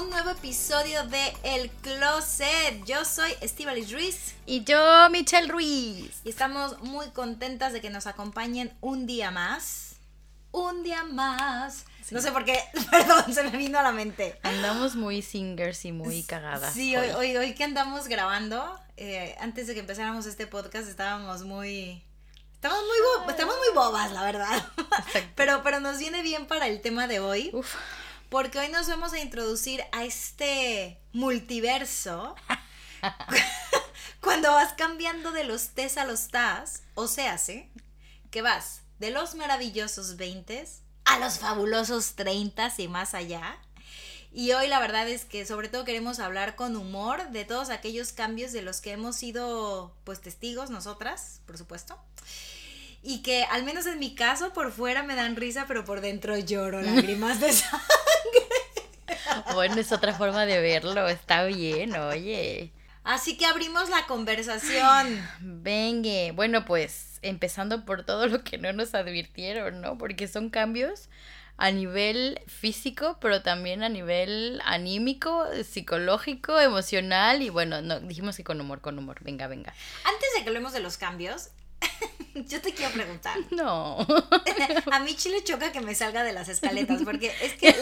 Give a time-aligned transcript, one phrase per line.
[0.00, 2.84] Un nuevo episodio de El Closet.
[2.84, 6.20] Yo soy Estivalis Ruiz Y yo, Michelle Ruiz.
[6.24, 9.96] y estamos muy contentas de que nos acompañen un día más.
[10.52, 11.84] Un día más.
[12.10, 12.58] No sé por qué,
[12.90, 14.38] perdón, se me vino a la mente.
[14.42, 16.72] Andamos muy singers y muy cagadas.
[16.72, 21.42] Sí, hoy, hoy, hoy que andamos grabando, eh, antes de que empezáramos este podcast estábamos
[21.44, 22.02] muy...
[22.54, 24.66] Estamos muy, bo- estamos muy bobas, la verdad.
[25.36, 27.76] Pero, pero nos viene bien para el tema de hoy, Uf,
[28.28, 32.34] porque hoy nos vamos a introducir a este multiverso.
[34.20, 37.70] Cuando vas cambiando de los tes a los tas, o sea, ¿sí?
[38.30, 40.66] que vas de los maravillosos 20
[41.04, 43.58] a los fabulosos 30 y más allá.
[44.30, 48.12] Y hoy la verdad es que sobre todo queremos hablar con humor de todos aquellos
[48.12, 51.98] cambios de los que hemos sido pues testigos nosotras, por supuesto.
[53.02, 56.36] Y que al menos en mi caso por fuera me dan risa, pero por dentro
[56.36, 57.86] lloro lágrimas de sangre.
[59.54, 61.08] bueno, es otra forma de verlo.
[61.08, 62.72] Está bien, oye.
[63.04, 65.26] Así que abrimos la conversación.
[65.40, 69.98] Venga, bueno, pues empezando por todo lo que no nos advirtieron, ¿no?
[69.98, 71.08] Porque son cambios
[71.58, 78.44] a nivel físico, pero también a nivel anímico, psicológico, emocional y bueno, no, dijimos que
[78.44, 79.74] con humor, con humor, venga, venga.
[80.04, 81.50] Antes de que hablemos de los cambios,
[82.34, 83.36] yo te quiero preguntar.
[83.50, 83.98] No,
[84.92, 87.74] A mí le choca que me salga de las escaletas porque es que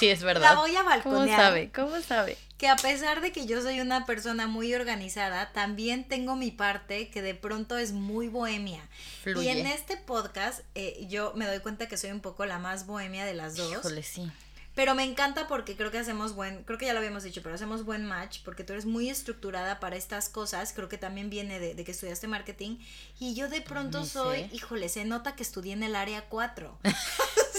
[0.00, 0.54] sí es verdad.
[0.54, 1.40] la voy a ¿Cómo balconear.
[1.40, 1.70] sabe?
[1.72, 2.36] ¿Cómo sabe?
[2.58, 7.08] que a pesar de que yo soy una persona muy organizada, también tengo mi parte
[7.08, 8.86] que de pronto es muy bohemia.
[9.22, 9.46] Fluye.
[9.46, 12.84] Y en este podcast eh, yo me doy cuenta que soy un poco la más
[12.84, 13.72] bohemia de las dos.
[13.72, 14.30] Híjole, sí.
[14.74, 17.54] Pero me encanta porque creo que hacemos buen, creo que ya lo habíamos dicho, pero
[17.54, 20.74] hacemos buen match porque tú eres muy estructurada para estas cosas.
[20.74, 22.76] Creo que también viene de, de que estudiaste marketing.
[23.18, 24.50] Y yo de pronto soy, sé.
[24.52, 26.78] híjole, se nota que estudié en el área 4.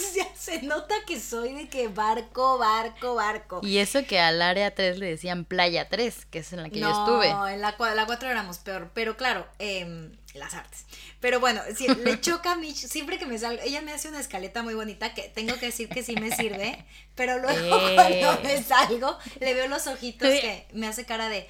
[0.41, 3.59] se nota que soy de que barco, barco, barco.
[3.61, 6.79] Y eso que al área 3 le decían playa 3, que es en la que
[6.79, 7.29] yo estuve.
[7.29, 8.89] No, en la, la 4 éramos peor.
[8.95, 10.87] Pero claro, em, las artes.
[11.19, 12.87] Pero bueno, sí, le choca a Mitch.
[12.87, 15.89] Siempre que me salgo, ella me hace una escaleta muy bonita que tengo que decir
[15.89, 16.83] que sí me sirve.
[17.13, 17.95] Pero luego Eh.
[17.95, 21.47] cuando me salgo, le veo los ojitos que me hace cara de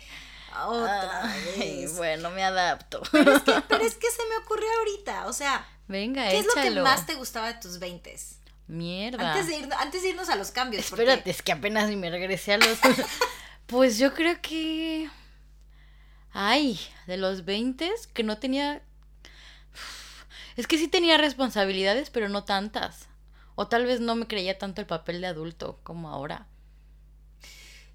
[0.68, 1.96] otra Ay, vez.
[1.96, 3.02] bueno, me adapto.
[3.14, 5.28] Pero es, que, pero es que se me ocurrió ahorita.
[5.28, 8.41] O sea, Venga, ¿qué es lo que más te gustaba de tus 20
[8.72, 9.34] Mierda.
[9.34, 10.90] antes de, ir, antes de irnos a los cambios.
[10.90, 12.78] porque- Espérate, es que apenas ni me regresé a los...
[13.68, 15.10] pues yo creo que...
[16.32, 18.82] Ay, de los 20 que no tenía...
[20.56, 23.08] Es que sí tenía responsabilidades, pero no tantas.
[23.56, 26.48] O tal vez no me creía tanto el papel de adulto como ahora.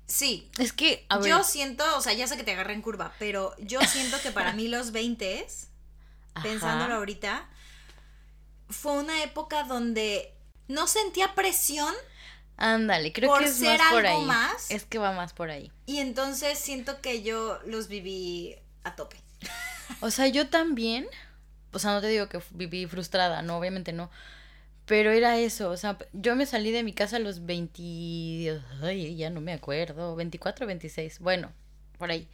[0.06, 2.82] Sí, Es que, a ver, yo siento, o sea, ya sé que te agarré en
[2.82, 5.46] curva, pero yo siento que para mí los 20
[6.34, 7.48] ajá, pensándolo ahorita,
[8.68, 10.35] fue una época donde
[10.68, 11.94] no sentía presión
[12.58, 14.26] Ándale, creo por que es ser más por algo ahí.
[14.26, 14.70] más.
[14.70, 15.70] Es que va más por ahí.
[15.84, 19.16] y entonces siento que yo los viví a tope.
[20.00, 21.06] O sea, yo también,
[21.72, 24.10] o sea, no te digo que viví frustrada, no, obviamente no.
[24.86, 29.16] Pero era eso, o sea, yo me salí de mi casa a los 20, ay,
[29.16, 31.52] ya no me acuerdo, 24, 26, bueno,
[31.98, 32.28] por ahí.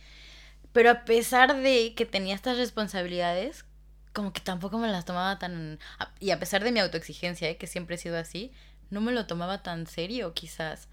[0.73, 3.65] Pero a pesar de que tenía estas responsabilidades,
[4.13, 5.79] como que tampoco me las tomaba tan...
[6.21, 7.57] Y a pesar de mi autoexigencia, ¿eh?
[7.57, 8.53] que siempre he sido así,
[8.91, 10.89] no me lo tomaba tan serio, quizás.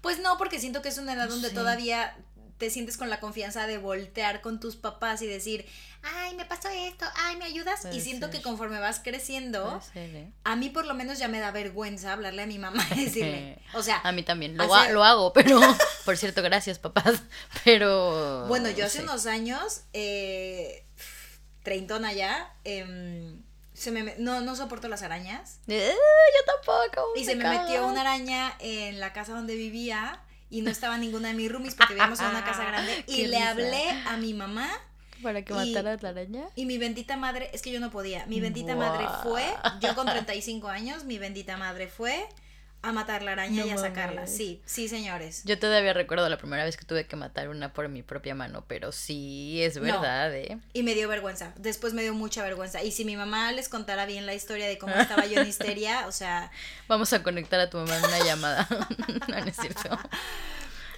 [0.00, 1.54] Pues no, porque siento que es una edad No donde sé.
[1.54, 2.16] todavía
[2.58, 5.66] te sientes con la confianza de voltear con tus papás y decir,
[6.02, 7.80] ay, me pasó esto, ay, ¿me ayudas?
[7.80, 8.36] Puede y siento ser.
[8.36, 10.32] que conforme vas creciendo, ser, ¿eh?
[10.44, 13.58] a mí por lo menos ya me da vergüenza hablarle a mi mamá y decirle,
[13.74, 15.58] o sea, A mí también, lo, hacer- ha- lo hago, pero,
[16.04, 17.22] por cierto, gracias papás,
[17.64, 18.46] pero...
[18.46, 19.02] Bueno, yo hace sí.
[19.02, 20.83] unos años, eh,
[21.64, 25.58] treintona ya, em, se me, no, no soporto las arañas.
[25.66, 27.08] Eh, yo tampoco.
[27.16, 30.20] Y se me metió una araña en la casa donde vivía
[30.50, 33.02] y no estaba ninguna de mis roomies porque vivíamos en una casa grande.
[33.08, 33.50] Y le risa.
[33.50, 34.70] hablé a mi mamá
[35.22, 36.44] Para que y- mataras la araña.
[36.54, 38.88] y mi bendita madre, es que yo no podía, mi bendita Buah.
[38.90, 39.44] madre fue,
[39.80, 42.28] yo con 35 años, mi bendita madre fue
[42.88, 44.22] a matar la araña No y a sacarla.
[44.22, 44.36] mames.
[44.36, 45.42] Sí, sí, señores.
[45.44, 48.64] Yo todavía recuerdo la primera vez que tuve que matar una por mi propia mano,
[48.68, 49.82] pero sí es No.
[49.82, 50.58] verdad, ¿eh?
[50.72, 51.52] Y me dio vergüenza.
[51.56, 52.82] Después me dio mucha vergüenza.
[52.82, 56.06] Y si mi mamá les contara bien la historia de cómo estaba yo en histeria,
[56.06, 56.50] o sea,
[56.88, 58.68] Vamos a conectar a tu mamá en una llamada.
[59.28, 59.98] no, no es cierto.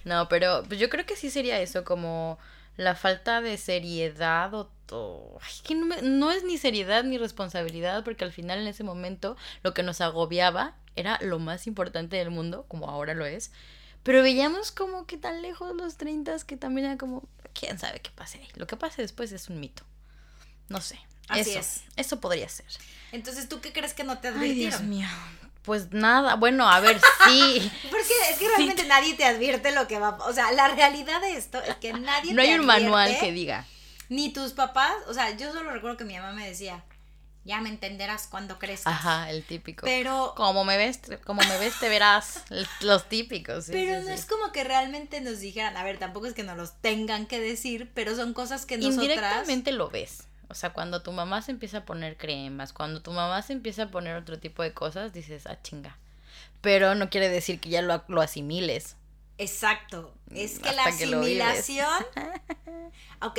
[0.05, 2.39] No, pero pues yo creo que sí sería eso, como
[2.77, 4.71] la falta de seriedad o...
[4.93, 8.69] o- ay, que no, me- no es ni seriedad ni responsabilidad, porque al final en
[8.69, 13.25] ese momento lo que nos agobiaba era lo más importante del mundo, como ahora lo
[13.27, 13.51] es.
[14.03, 17.29] Pero veíamos como que tan lejos los 30 que también era como,
[17.59, 18.49] quién sabe qué pase ahí.
[18.55, 19.83] Lo que pase después es un mito.
[20.69, 20.99] No sé.
[21.29, 21.83] Así eso, es.
[21.97, 22.67] Eso podría ser.
[23.13, 24.89] entonces tú qué crees que no te Ay, Dios advirtieron?
[24.89, 25.09] mío.
[25.63, 27.73] Pues nada, bueno, a ver, sí.
[27.91, 31.37] Porque es que realmente nadie te advierte lo que va, o sea, la realidad de
[31.37, 33.67] esto es que nadie No te hay un manual que diga.
[34.09, 36.85] ni tus papás, o sea, yo solo recuerdo que mi mamá me decía,
[37.47, 39.87] "Ya me entenderás cuando crezcas." Ajá, el típico.
[39.87, 42.43] Pero como me ves, como me ves te verás.
[42.81, 43.67] Los típicos.
[43.67, 44.21] sí, pero sí, no sí.
[44.21, 47.41] es como que realmente nos dijeran, a ver, tampoco es que nos los tengan que
[47.41, 50.25] decir, pero son cosas que nosotras Indirectamente lo ves.
[50.49, 53.85] O sea, cuando tu mamá se empieza a poner cremas, cuando tu mamá se empieza
[53.85, 55.99] a poner otro tipo de cosas, dices, ah, chinga.
[56.61, 58.97] Pero no quiere decir que ya lo, lo asimiles.
[59.39, 60.15] Exacto.
[60.35, 62.07] Es que la Hasta que asimilación.
[63.23, 63.39] ok.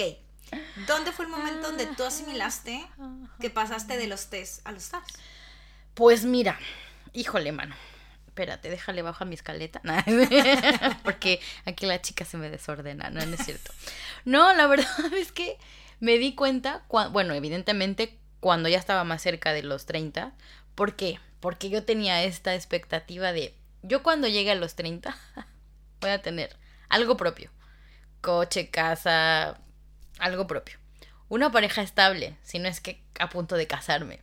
[0.88, 2.86] ¿Dónde fue el momento donde tú asimilaste
[3.40, 5.04] que pasaste de los test a los TAS?
[5.94, 6.60] Pues mira,
[7.14, 7.76] híjole, mano.
[8.28, 9.82] Espérate, déjale bajo a mi escaleta.
[11.04, 13.72] Porque aquí la chica se me desordena, no, no es cierto.
[14.26, 15.58] No, la verdad es que
[16.00, 20.34] me di cuenta, bueno, evidentemente cuando ya estaba más cerca de los 30.
[20.76, 21.20] ¿Por qué?
[21.40, 25.18] Porque yo tenía esta expectativa de, yo cuando llegue a los 30
[26.02, 26.56] voy a tener
[26.90, 27.50] algo propio.
[28.22, 29.60] Coche, casa,
[30.20, 30.78] algo propio.
[31.30, 34.22] Una pareja estable, si no es que a punto de casarme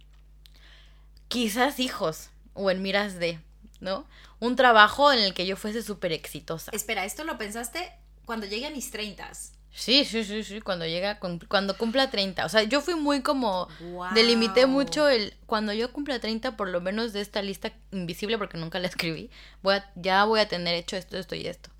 [1.35, 3.41] quizás hijos o en miras de,
[3.81, 4.07] ¿no?
[4.39, 6.71] Un trabajo en el que yo fuese súper exitosa.
[6.73, 7.91] Espera, ¿esto lo pensaste
[8.25, 9.33] cuando llegue a mis 30?
[9.73, 12.47] Sí, sí, sí, sí, cuando llega, cuando cumpla 30.
[12.47, 13.67] O sea, yo fui muy como,
[14.15, 18.57] delimité mucho el, cuando yo cumpla 30, por lo menos de esta lista invisible, porque
[18.57, 19.31] nunca la escribí,
[19.61, 21.71] voy a, ya voy a tener hecho esto, esto y esto.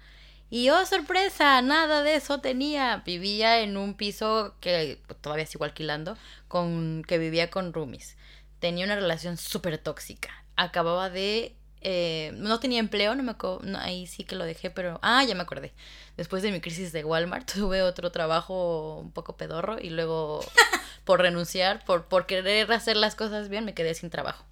[0.51, 2.99] Y oh, sorpresa, nada de eso tenía.
[3.05, 6.17] Vivía en un piso que todavía sigo alquilando,
[6.49, 8.17] con, que vivía con roomies.
[8.61, 10.31] Tenía una relación súper tóxica.
[10.57, 11.57] Acababa de...
[11.81, 15.01] eh, no tenía empleo, no me no, ahí sí que lo dejé, pero...
[15.03, 15.73] Ah, ya me acordé.
[16.17, 20.45] Después de mi crisis de Walmart, tuve otro trabajo un poco pedorro y luego
[21.05, 24.45] por renunciar, por, por querer hacer las cosas bien, me quedé sin trabajo.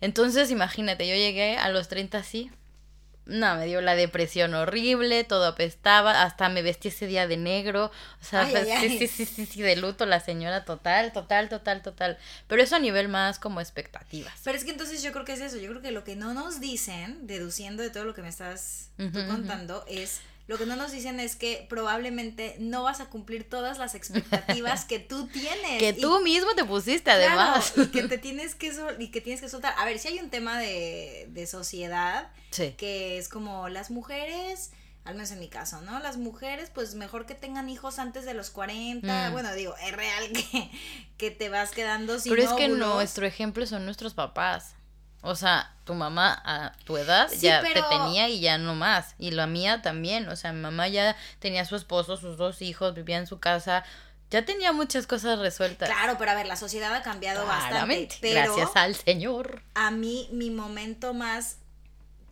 [0.00, 2.50] Entonces, imagínate, yo llegué a los 30 así.
[3.24, 7.86] No, me dio la depresión horrible, todo apestaba, hasta me vestí ese día de negro,
[8.20, 8.98] o sea, Ay, pues, ay, sí, ay.
[8.98, 12.18] sí, sí, sí, sí, de luto la señora, total, total, total, total.
[12.48, 14.34] Pero eso a nivel más como expectativas.
[14.42, 15.56] Pero es que entonces yo creo que es eso.
[15.58, 18.90] Yo creo que lo que no nos dicen, deduciendo de todo lo que me estás
[18.96, 19.26] tú ujú.
[19.28, 20.20] contando, es.
[20.52, 24.84] Lo que no nos dicen es que probablemente no vas a cumplir todas las expectativas
[24.86, 25.78] que tú tienes.
[25.78, 27.72] Que y- tú mismo te pusiste claro, además.
[27.76, 29.74] y que te tienes que sol- y que tienes que soltar.
[29.78, 32.74] A ver, si hay un tema de, de sociedad Sí.
[32.76, 34.72] que es como las mujeres,
[35.04, 35.98] al menos en mi caso, ¿no?
[36.00, 39.30] Las mujeres, pues mejor que tengan hijos antes de los 40.
[39.30, 39.32] Mm.
[39.32, 40.70] Bueno, digo, es real que,
[41.16, 42.94] que te vas quedando sin Pero es que óvulos.
[42.96, 44.74] nuestro ejemplo son nuestros papás.
[45.22, 48.74] O sea, tu mamá a tu edad Sí, ya pero- te tenía y ya no
[48.74, 49.14] más.
[49.18, 50.28] Y la mía también.
[50.28, 53.38] O sea, mi mamá ya tenía a su esposo, sus dos hijos, vivía en su
[53.38, 53.84] casa.
[54.30, 55.88] Ya tenía muchas cosas resueltas.
[55.88, 58.08] Claro, pero a ver, la sociedad ha cambiado bastante.
[58.20, 59.62] Pero Gracias al Señor.
[59.74, 61.58] a mí, mi momento más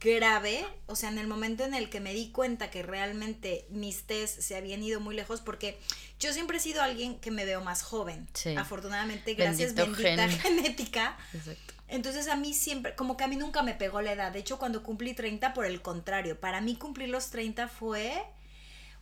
[0.01, 4.05] grave, o sea, en el momento en el que me di cuenta que realmente mis
[4.05, 5.79] test se habían ido muy lejos, porque
[6.19, 8.27] yo siempre he sido alguien que me veo más joven.
[8.33, 8.57] Sí.
[8.57, 10.41] Afortunadamente, gracias Bendito bendita gen.
[10.63, 11.19] genética.
[11.35, 11.75] Exacto.
[11.91, 14.33] Entonces a mí siempre, como que a mí nunca me pegó la edad.
[14.33, 18.23] De hecho, cuando cumplí 30, por el contrario, para mí cumplir los 30 fue...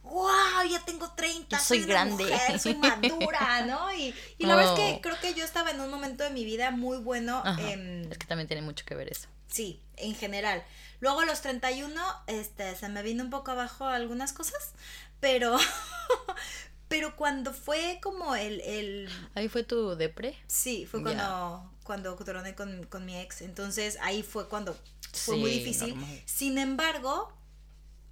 [0.02, 0.64] ¡Wow!
[0.70, 2.24] Ya tengo 30, Yo soy soy, una grande".
[2.24, 3.92] mujer, soy madura, ¿no?
[3.94, 4.94] Y, y la verdad es Oh.
[4.96, 7.42] que creo que yo estaba en un momento de mi vida muy bueno.
[7.58, 9.28] Em, Es que también tiene mucho que ver eso.
[9.48, 10.62] Sí, en general.
[11.00, 14.72] Luego a los 31, este, se me vino un poco abajo algunas cosas,
[15.20, 15.56] pero,
[16.88, 20.38] pero cuando fue como el, el Ahí fue tu depre.
[20.46, 24.74] sí, fue cuando, cuando troné con, con mi ex, entonces ahí fue cuando
[25.12, 25.88] fue Sí, muy difícil.
[25.96, 26.22] normal.
[26.26, 27.32] Sin embargo,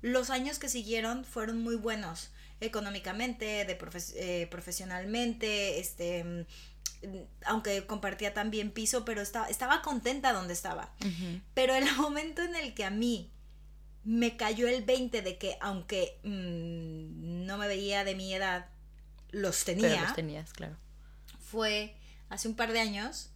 [0.02, 2.30] los años que siguieron fueron muy buenos
[2.61, 6.45] económicamente, de profes- eh, profesionalmente, este, mm,
[7.45, 10.92] aunque compartía también piso, pero estaba, estaba contenta donde estaba.
[11.54, 13.30] Pero el momento en el que a mí
[14.04, 18.66] me cayó el 20 de que aunque mm, no me veía de mi edad,
[19.33, 20.76] los tenía, Pero los tenías, claro.
[21.40, 21.95] fue
[22.30, 23.30] hace un par de años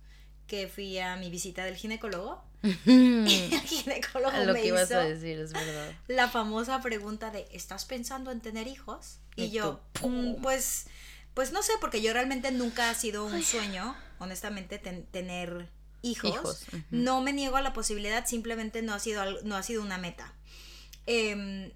[0.51, 2.43] que fui a mi visita del ginecólogo.
[2.63, 2.69] y
[3.55, 5.93] el ginecólogo Lo me que ibas hizo a decir, es verdad.
[6.09, 9.21] la famosa pregunta de ¿estás pensando en tener hijos?
[9.37, 10.87] Y, Y yo, "Mm, pues,
[11.35, 15.69] pues no sé, porque yo realmente nunca ha sido un sueño, honestamente, ten- tener
[16.03, 16.65] hijos.
[16.91, 20.35] No me niego a la posibilidad, simplemente no ha sido, no ha sido una meta.
[21.07, 21.71] Em,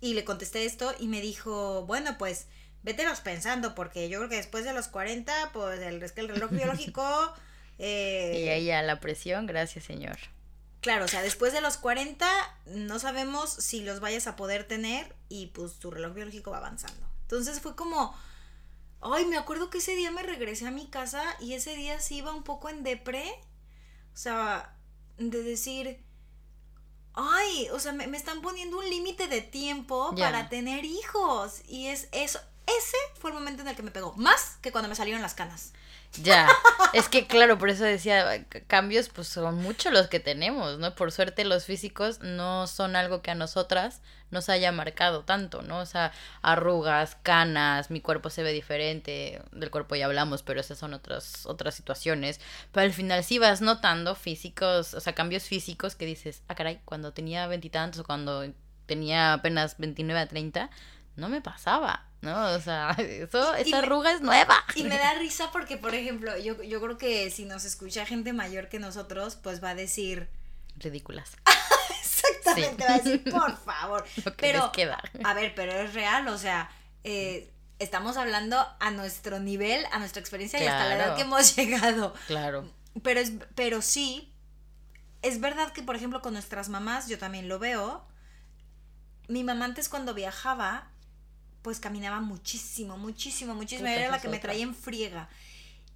[0.00, 2.46] y le contesté esto y me dijo, bueno, pues
[2.82, 6.28] vételos pensando, porque yo creo que después de los 40, pues el, es que el
[6.28, 6.50] reloj
[6.92, 7.34] biológico...
[7.84, 10.16] eh, Y ahí ya la presión, gracias señor.
[10.80, 12.26] Claro, o sea, después de los 40
[12.66, 17.04] no sabemos si los vayas a poder tener y pues tu reloj biológico va avanzando.
[17.22, 18.16] Entonces fue como,
[19.00, 22.18] ay, me acuerdo que ese día me regresé a mi casa y ese día sí
[22.18, 23.24] iba un poco en depre.
[24.14, 24.76] O sea,
[25.18, 26.04] de decir,
[27.14, 31.62] ay, o sea, me, me están poniendo un límite de tiempo para tener hijos.
[31.66, 34.88] Y es eso, ese fue el momento en el que me pegó, más que cuando
[34.88, 35.72] me salieron las canas.
[36.20, 36.46] Ya,
[36.92, 40.94] es que claro, por eso decía, cambios pues son muchos los que tenemos, ¿no?
[40.94, 45.78] Por suerte los físicos no son algo que a nosotras nos haya marcado tanto, ¿no?
[45.78, 50.78] O sea, arrugas, canas, mi cuerpo se ve diferente, del cuerpo ya hablamos, pero esas
[50.78, 52.40] son otras otras situaciones,
[52.72, 56.80] pero al final sí vas notando físicos, o sea, cambios físicos que dices, ah, caray,
[56.84, 58.52] cuando tenía veintitantos o cuando
[58.84, 60.70] tenía apenas 29 a 30,
[61.16, 62.46] no me pasaba, ¿no?
[62.54, 64.56] O sea, eso, Y esa me- arruga es nueva.
[64.74, 68.32] Y me da risa porque, por ejemplo, yo, yo creo que si nos escucha gente
[68.32, 70.28] mayor que nosotros, pues va a decir,
[70.76, 71.32] Ridículas.
[72.00, 72.88] exactamente, Sí.
[72.88, 74.04] va a decir, por favor.
[74.24, 75.02] Lo que Pero, queda.
[75.24, 76.70] a ver, pero es real, o sea,
[77.04, 81.54] eh, estamos hablando a nuestro nivel, a nuestra experiencia y hasta la edad que hemos
[81.56, 82.14] llegado.
[82.26, 82.70] Claro.
[83.02, 84.32] Pero, es, pero sí,
[85.22, 88.04] es verdad que, por ejemplo, con nuestras mamás, yo también lo veo.
[89.28, 90.88] Mi mamá antes cuando viajaba,
[91.62, 93.88] pues caminaba muchísimo, muchísimo, muchísimo.
[93.88, 94.50] Puta, Era la que me otra.
[94.50, 95.28] traía en friega.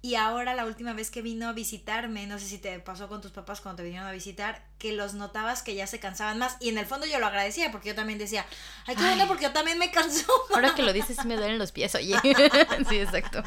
[0.01, 3.19] Y ahora la última vez que vino a visitarme, no sé si te pasó con
[3.19, 6.55] tus papás cuando te vinieron a visitar, que los notabas que ya se cansaban más.
[6.59, 8.45] Y en el fondo yo lo agradecía porque yo también decía,
[8.85, 10.31] ay, qué bueno, porque yo también me canso.
[10.53, 12.15] Ahora que lo dices, sí me duelen los pies, oye.
[12.89, 13.43] sí, exacto.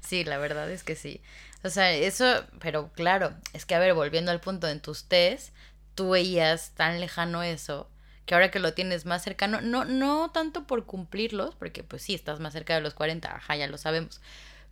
[0.00, 1.20] Sí, la verdad es que sí.
[1.62, 5.54] O sea, eso, pero claro, es que a ver, volviendo al punto en tus test,
[5.94, 7.90] tú veías tan lejano eso,
[8.26, 12.14] que ahora que lo tienes más cercano, no, no tanto por cumplirlos, porque pues sí,
[12.14, 14.20] estás más cerca de los 40, ajá, ya lo sabemos,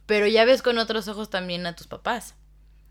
[0.07, 2.35] pero ya ves con otros ojos también a tus papás.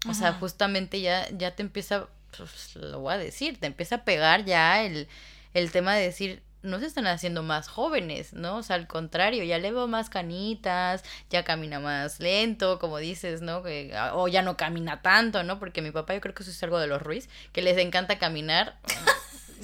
[0.10, 4.04] O sea, justamente ya, ya te empieza, pues, lo voy a decir, te empieza a
[4.04, 5.08] pegar ya el,
[5.54, 8.58] el tema de decir, no se están haciendo más jóvenes, ¿no?
[8.58, 13.42] O sea, al contrario, ya le veo más canitas, ya camina más lento, como dices,
[13.42, 13.64] ¿no?
[13.64, 15.60] Que, o ya no camina tanto, ¿no?
[15.60, 18.20] Porque mi papá, yo creo que eso es algo de los Ruiz, que les encanta
[18.20, 18.78] caminar.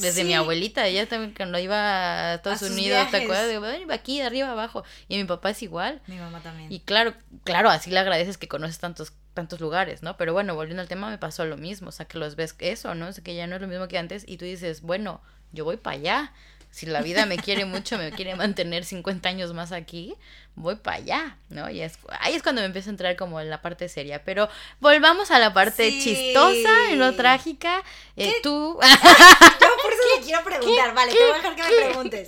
[0.02, 3.48] Desde mi abuelita, ella también cuando iba a Estados Unidos, ¿te acuerdas?
[3.48, 4.84] De, "Bueno, iba aquí, de arriba abajo.
[5.08, 6.02] Y mi papá es igual.
[6.08, 6.72] Mi mamá también.
[6.72, 7.14] Y claro,
[7.44, 10.18] claro, así le agradeces que conoces tantos, tantos lugares, ¿no?
[10.18, 12.96] Pero bueno, volviendo al tema, me pasó lo mismo, o sea, que los ves eso,
[12.96, 13.08] ¿no?
[13.08, 15.64] O sea, que ya no es lo mismo que antes y tú dices, bueno, yo
[15.66, 16.34] voy para allá.
[16.70, 20.14] Si la vida me quiere mucho, me quiere mantener 50 años más aquí,
[20.56, 21.70] voy para allá, ¿no?
[21.70, 24.24] Y es, ahí es cuando me empiezo a entrar como en la parte seria.
[24.26, 24.50] Pero
[24.80, 26.02] volvamos a la parte Sí.
[26.04, 27.84] chistosa y no trágica.
[28.18, 29.68] Eh, tú, Yo
[30.28, 32.28] quiero preguntar, vale, te voy a dejar que me preguntes.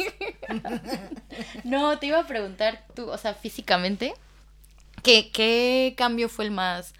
[1.63, 4.13] no, te iba a preguntar tú, o sea, físicamente,
[5.03, 6.93] ¿qué, qué cambio fue el más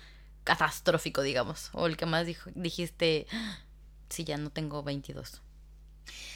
[0.44, 1.70] catastrófico, digamos?
[1.74, 3.60] O el que más dijo, dijiste, "Ah,
[4.10, 5.42] sí, ya no tengo 22.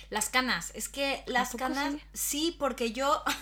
[0.10, 2.56] Las canas, es que las canas, sí?
[2.60, 3.24] porque yo,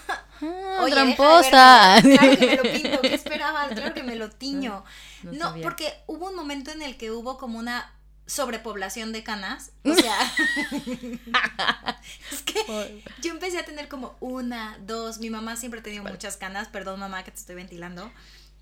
[0.43, 2.01] Ah, Oye, de tramposa.
[2.01, 2.17] verme.
[2.17, 3.71] Claro que me lo pinto, ¿qué esperabas?
[3.73, 4.83] Claro que me lo tiño.
[5.21, 7.93] No porque hubo un momento en el que hubo como una
[8.31, 9.71] sobrepoblación de canas.
[9.83, 10.17] O sea,
[12.31, 15.19] es que yo empecé a tener como una, dos.
[15.19, 16.67] Mi mamá siempre ha tenido muchas canas.
[16.69, 18.11] Perdón, mamá, que te estoy ventilando.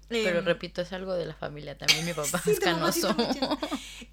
[0.07, 2.05] Pero Em, repito, es algo de la familia también.
[2.05, 3.15] Mi papá Sí, es canoso.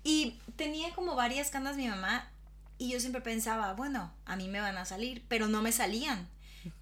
[0.04, 2.30] Y tenía como varias canas mi mamá
[2.78, 6.28] y yo siempre pensaba, bueno, a mí me van a salir, pero no me salían.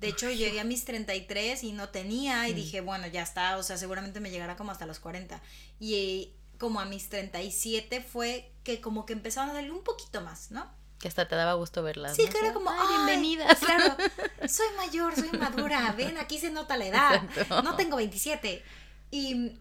[0.01, 2.57] De hecho, llegué a mis 33 y no tenía y Mm.
[2.57, 5.41] dije, bueno, ya está, o sea, seguramente me llegará como hasta los 40.
[5.79, 10.21] Y eh, como a mis 37 fue que como que empezaron a salir un poquito
[10.23, 10.69] más, ¿no?
[10.99, 12.17] Que hasta te daba gusto verlas.
[12.17, 12.33] Sí, ¿no?
[12.33, 13.59] que era como, "Ay, "Ay, bienvenidas.
[13.61, 13.95] Claro,
[14.49, 17.15] soy mayor, soy madura, ven, aquí se nota la edad.
[17.25, 17.63] Exacto.
[17.63, 18.63] No tengo 27.
[19.11, 19.53] Y,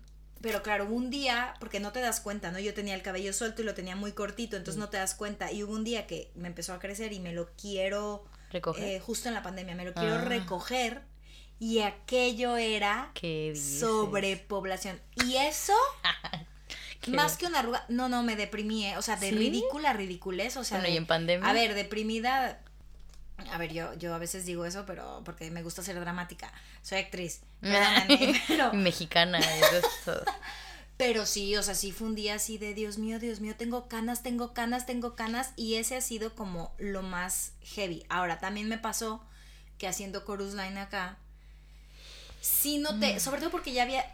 [0.42, 2.60] pero claro, hubo un día, porque no te das cuenta, ¿no?
[2.60, 5.52] Yo tenía el cabello suelto y lo tenía muy cortito, entonces no te das cuenta.
[5.52, 8.84] Y hubo un día que me empezó a crecer y me lo quiero, Recoger.
[8.84, 10.22] eh, justo en la pandemia, me lo quiero Ah.
[10.22, 11.02] recoger.
[11.60, 13.12] Y aquello era
[13.56, 15.00] sobrepoblación.
[15.26, 15.74] Y eso,
[17.04, 18.98] Qué más que una arruga, no, no, me deprimí, ¿eh?
[18.98, 19.36] O sea, de ¿Sí?
[19.36, 21.48] ridícula ridiculez, o sea, Bueno, y en pandemia.
[21.48, 22.60] a ver, deprimida.
[23.52, 26.52] A ver, yo, yo a veces digo eso, pero porque me gusta ser dramática.
[26.82, 27.42] Soy actriz.
[28.48, 29.40] pero, Mexicana.
[29.40, 30.24] eso es todo.
[30.96, 33.90] Pero sí, o sea, sí fue un día así de Dios mío, Dios mío, tengo
[33.90, 35.52] canas, tengo canas, tengo canas.
[35.56, 38.06] Y ese ha sido como lo más heavy.
[38.10, 39.26] Ahora, también me pasó
[39.80, 41.18] que haciendo Chorus Line acá,
[42.42, 44.06] sí noté, sobre todo porque ya había,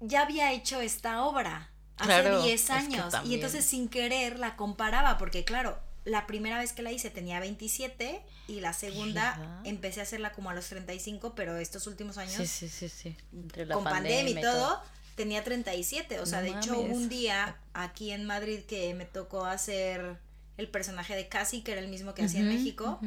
[0.00, 3.14] ya había hecho esta obra hace Claro, 10 es que años.
[3.24, 7.40] y entonces sin querer la comparaba, porque claro, la primera vez que la hice tenía
[7.40, 12.34] 27 y la segunda empecé a hacerla como a los 35, pero estos últimos años
[12.36, 13.16] Sí, sí, sí, sí.
[13.32, 14.80] Entre la con pandemia y y todo,
[15.14, 16.20] tenía 37.
[16.20, 20.16] O sea, No de hecho, un día aquí en Madrid que me tocó hacer
[20.56, 22.98] el personaje de Cassie, que era el mismo que hacía en México.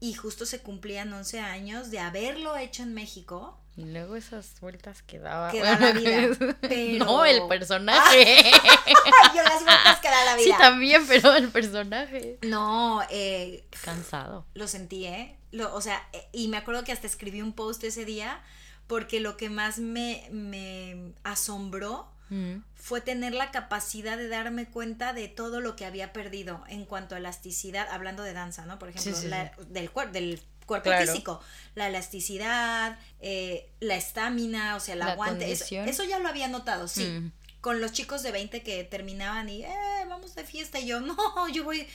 [0.00, 3.58] Y justo se cumplían 11 años de haberlo hecho en México.
[3.76, 5.50] Y luego esas vueltas que daba.
[5.50, 6.28] Que da la vida,
[6.60, 8.36] pero- No, el personaje.
[9.34, 10.58] Yo las vueltas que da la Sí, vida.
[10.58, 12.38] también, pero el personaje.
[12.42, 14.46] no, eh, Cansado.
[14.54, 15.36] lo sentí, ¿eh?
[15.50, 18.40] Lo, o sea, eh, y me acuerdo que hasta escribí un post ese día
[18.86, 22.62] porque lo que más me, me asombró Mm.
[22.74, 27.14] fue tener la capacidad de darme cuenta de todo lo que había perdido en cuanto
[27.14, 28.78] a elasticidad, hablando de danza, ¿no?
[28.78, 31.06] Por ejemplo, Sí, sí, la- del, cuer- del cuerpo Claro.
[31.06, 31.40] físico,
[31.74, 36.48] la elasticidad, eh, la estamina, o sea, el La aguante, eso, eso ya lo había
[36.48, 37.04] notado, sí.
[37.04, 37.32] Mm.
[37.60, 39.70] Con los chicos de 20 que terminaban y, eh,
[40.08, 41.16] vamos de fiesta, y yo, no,
[41.52, 41.86] yo voy,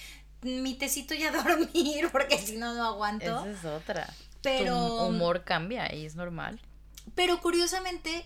[0.42, 3.46] mi tecito ya a dormir, porque si no, no aguanto.
[3.46, 4.14] Esa es otra.
[4.42, 6.60] Pero- Tu humor cambia y es normal.
[7.16, 8.26] Pero curiosamente,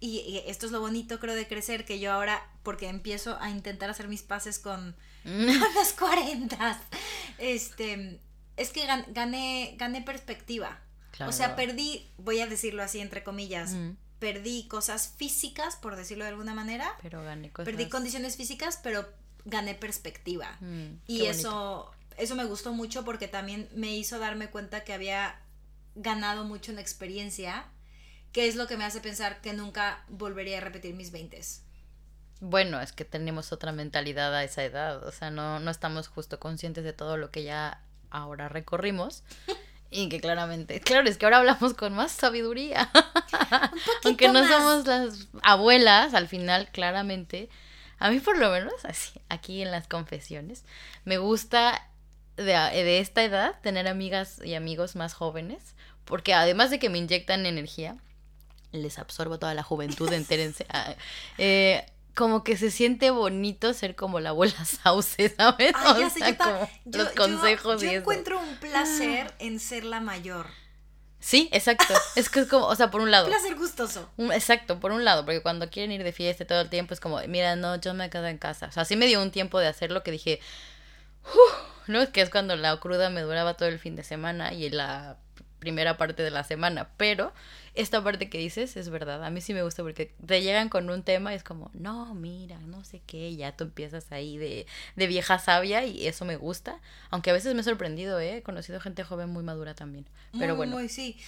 [0.00, 3.50] y, y esto es lo bonito creo de crecer, que yo ahora, porque empiezo a
[3.50, 6.80] intentar hacer mis pases con, con los 40,
[7.38, 8.20] este,
[8.56, 10.80] es que gan- gané, gané perspectiva.
[11.26, 13.96] O sea, perdí, voy a decirlo así entre comillas, Mm.
[14.20, 17.64] perdí cosas físicas, por decirlo de alguna manera, Pero gané cosas.
[17.72, 19.04] perdí condiciones físicas, pero
[19.44, 20.56] gané perspectiva.
[20.60, 25.40] Mm, Y eso, eso me gustó mucho porque también me hizo darme cuenta que había
[25.96, 27.66] ganado mucho en experiencia,
[28.32, 31.40] que es lo que me hace pensar que nunca volvería a repetir mis 20.
[32.40, 35.04] Bueno, es que tenemos otra mentalidad a esa edad.
[35.04, 39.24] O sea, no, no estamos justo conscientes de todo lo que ya ahora recorrimos.
[39.90, 42.90] Y que claramente, claro, es que ahora hablamos con más sabiduría.
[44.04, 44.50] Aunque no más.
[44.50, 47.48] somos las abuelas, al final, claramente,
[47.98, 50.66] a mí por lo menos, así, aquí en las confesiones,
[51.06, 51.90] me gusta
[52.36, 56.98] de, de esta edad tener amigas y amigos más jóvenes, porque además de que me
[56.98, 57.96] inyectan energía,
[58.72, 60.66] les absorbo toda la juventud, entérense.
[60.70, 60.94] ah,
[61.38, 65.72] eh, como que se siente bonito ser como la abuela sauce, ¿sabes?
[65.76, 67.98] Ay, O ya sé, sea, yo ta- como yo- los yo- consejos yo, y eso.
[68.00, 70.46] encuentro un placer en ser la mayor.
[71.20, 71.94] Sí, exacto.
[72.14, 73.26] Es que es como, o sea, por un lado.
[73.26, 74.08] Placer gustoso.
[74.16, 77.00] Un- exacto, por un lado, porque cuando quieren ir de fiesta todo el tiempo es
[77.00, 78.66] como, mira, no, yo me quedo en casa.
[78.66, 80.38] O sea, sí me dio un tiempo de hacerlo que dije,
[81.24, 82.00] "Uf", ¿no?
[82.02, 85.16] Es que es cuando la cruda me duraba todo el fin de semana y la
[85.58, 86.88] primera parte de la semana.
[86.96, 87.32] Pero
[87.80, 89.24] esta parte que dices es verdad.
[89.24, 92.14] A mí sí me gusta porque te llegan con un tema y es como, no,
[92.14, 93.34] mira, no sé qué.
[93.36, 96.80] Ya tú empiezas ahí de, de vieja sabia y eso me gusta.
[97.10, 98.38] Aunque a veces me he sorprendido, ¿eh?
[98.38, 100.06] He conocido gente joven muy madura también.
[100.38, 101.18] Pero Muy, bueno, muy, sí.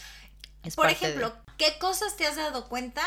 [0.64, 3.02] es Por de- ejemplo, ¿qué cosas te has dado cuenta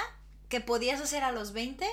[0.50, 1.86] que podías hacer a los 20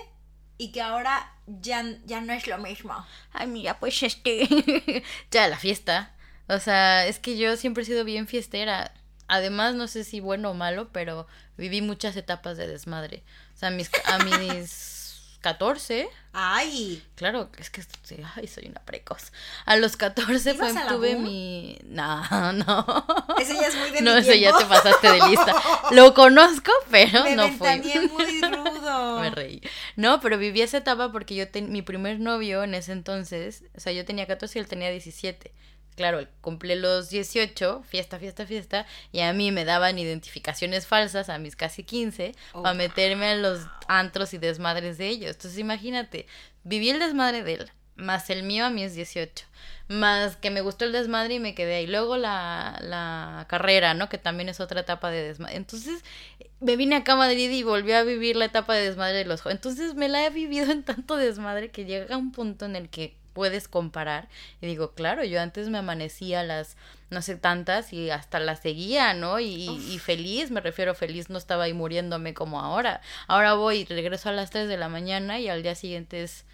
[0.58, 2.94] y que ahora ya, ya no es lo mismo?
[3.32, 5.02] Ay, mira, pues este.
[5.30, 6.14] ya, la fiesta.
[6.48, 8.92] O sea, es que yo siempre he sido bien fiestera.
[9.32, 13.22] Además, no sé si bueno o malo, pero viví muchas etapas de desmadre.
[13.54, 17.02] O sea, a mis, a mis 14, ¡Ay!
[17.14, 17.82] claro, es que
[18.36, 19.32] ay, soy una precoz.
[19.64, 21.78] A los 14 fue, ¿Ibas a la tuve mi.
[21.84, 23.06] No, no.
[23.40, 25.54] Ese ya es muy de no, mi ese ya te pasaste de lista.
[25.92, 27.68] Lo conozco, pero Me no fui.
[28.08, 29.20] muy rudo.
[29.20, 29.62] Me reí.
[29.96, 33.80] No, pero viví esa etapa porque yo ten- mi primer novio en ese entonces, o
[33.80, 35.52] sea, yo tenía 14 y él tenía 17.
[36.00, 41.36] Claro, cumple los 18, fiesta, fiesta, fiesta, y a mí me daban identificaciones falsas a
[41.36, 45.32] mis casi 15 Oh, para meterme a los antros y desmadres de ellos.
[45.32, 46.26] Entonces, imagínate,
[46.64, 49.44] viví el desmadre de él, más el mío a mis 18,
[49.88, 51.86] más que me gustó el desmadre y me quedé ahí.
[51.86, 54.08] Luego la, la carrera, ¿no?
[54.08, 55.56] Que también es otra etapa de desmadre.
[55.56, 56.02] Entonces,
[56.60, 59.42] me vine acá a Madrid y volví a vivir la etapa de desmadre de los
[59.42, 59.58] jóvenes.
[59.58, 63.19] Entonces me la he vivido en tanto desmadre que llega un punto en el que
[63.40, 64.28] puedes comparar
[64.60, 66.76] y digo, claro, yo antes me amanecía a las
[67.08, 69.40] no sé tantas y hasta las seguía, ¿no?
[69.40, 73.00] Y, y feliz, me refiero feliz, no estaba ahí muriéndome como ahora.
[73.28, 76.44] Ahora voy y regreso a las 3 de la mañana y al día siguiente es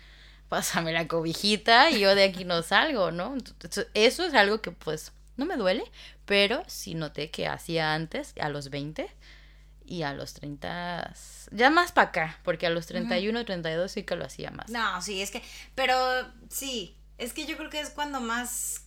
[0.49, 3.35] pásame la cobijita y yo de aquí no salgo, ¿no?
[3.35, 5.83] Entonces, eso es algo que pues no me duele,
[6.25, 9.11] pero sí noté que hacía antes, a los 20
[9.87, 11.15] y a los 30,
[11.53, 14.69] ya más para acá, porque a los 31, 32 sí que lo hacía más.
[14.71, 15.43] No, sí, es que,
[15.75, 15.97] pero
[16.51, 18.83] sí, es que yo creo que es cuando más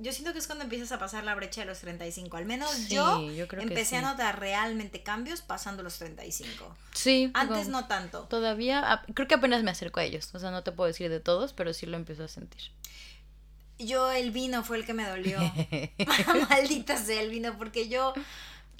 [0.00, 2.36] yo siento que es cuando empiezas a pasar la brecha de los 35.
[2.36, 4.04] Al menos Sí, yo, yo creo que empecé a sí.
[4.06, 6.76] notar realmente cambios pasando los 35.
[6.92, 7.30] Sí.
[7.32, 8.22] Antes como- no tanto.
[8.24, 10.34] Todavía, creo que apenas me acerco a ellos.
[10.34, 12.72] O sea, no te puedo decir de todos, pero sí lo empiezo a sentir.
[13.78, 15.38] Yo el vino fue el que me dolió.
[16.50, 18.14] Maldita sea el vino, porque yo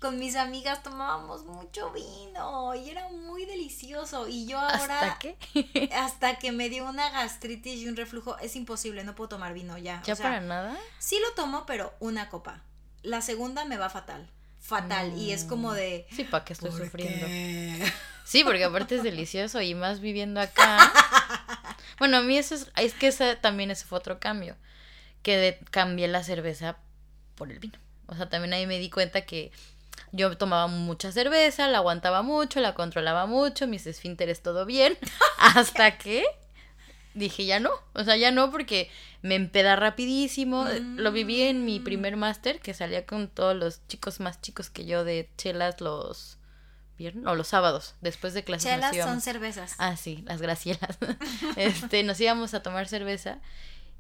[0.05, 4.29] con mis amigas tomábamos mucho vino y era muy delicioso.
[4.29, 5.89] Y yo ahora, ¿Hasta qué?
[5.97, 9.79] hasta que me dio una gastritis y un reflujo, es imposible, no puedo tomar vino
[9.79, 10.03] ya.
[10.05, 10.77] ¿Ya o sea, para nada?
[10.99, 12.61] Sí lo tomo, pero una copa.
[13.03, 14.29] La segunda me va fatal.
[14.61, 15.17] Fatal.
[15.17, 16.07] Y es como de.
[16.15, 17.25] Sí, ¿para qué estoy ¿por sufriendo?
[17.27, 17.91] qué?
[18.27, 20.93] Sí, porque aparte es delicioso y más viviendo acá.
[21.99, 24.57] Bueno, a mí eso es, es que ese también ese fue otro cambio,
[25.23, 26.77] que de- cambié la cerveza
[27.37, 27.79] por el vino.
[28.07, 29.51] O sea, también ahí me di cuenta que
[30.13, 34.97] yo tomaba mucha cerveza, la aguantaba mucho, la controlaba mucho, mis esfínteres todo bien,
[35.39, 36.25] hasta que
[37.15, 38.91] dije ya no, o sea, ya no porque
[39.23, 40.67] me empeda rapidísimo.
[40.97, 44.85] Lo viví en mi primer máster, que salía con todos los chicos más chicos que
[44.85, 46.37] yo de chelas los
[46.99, 48.71] viernes o los sábados, después de clases.
[48.79, 49.75] nos Chelas son cervezas.
[49.79, 50.99] Ah, sí, las gracielas.
[51.57, 53.39] este, nos íbamos a tomar cerveza.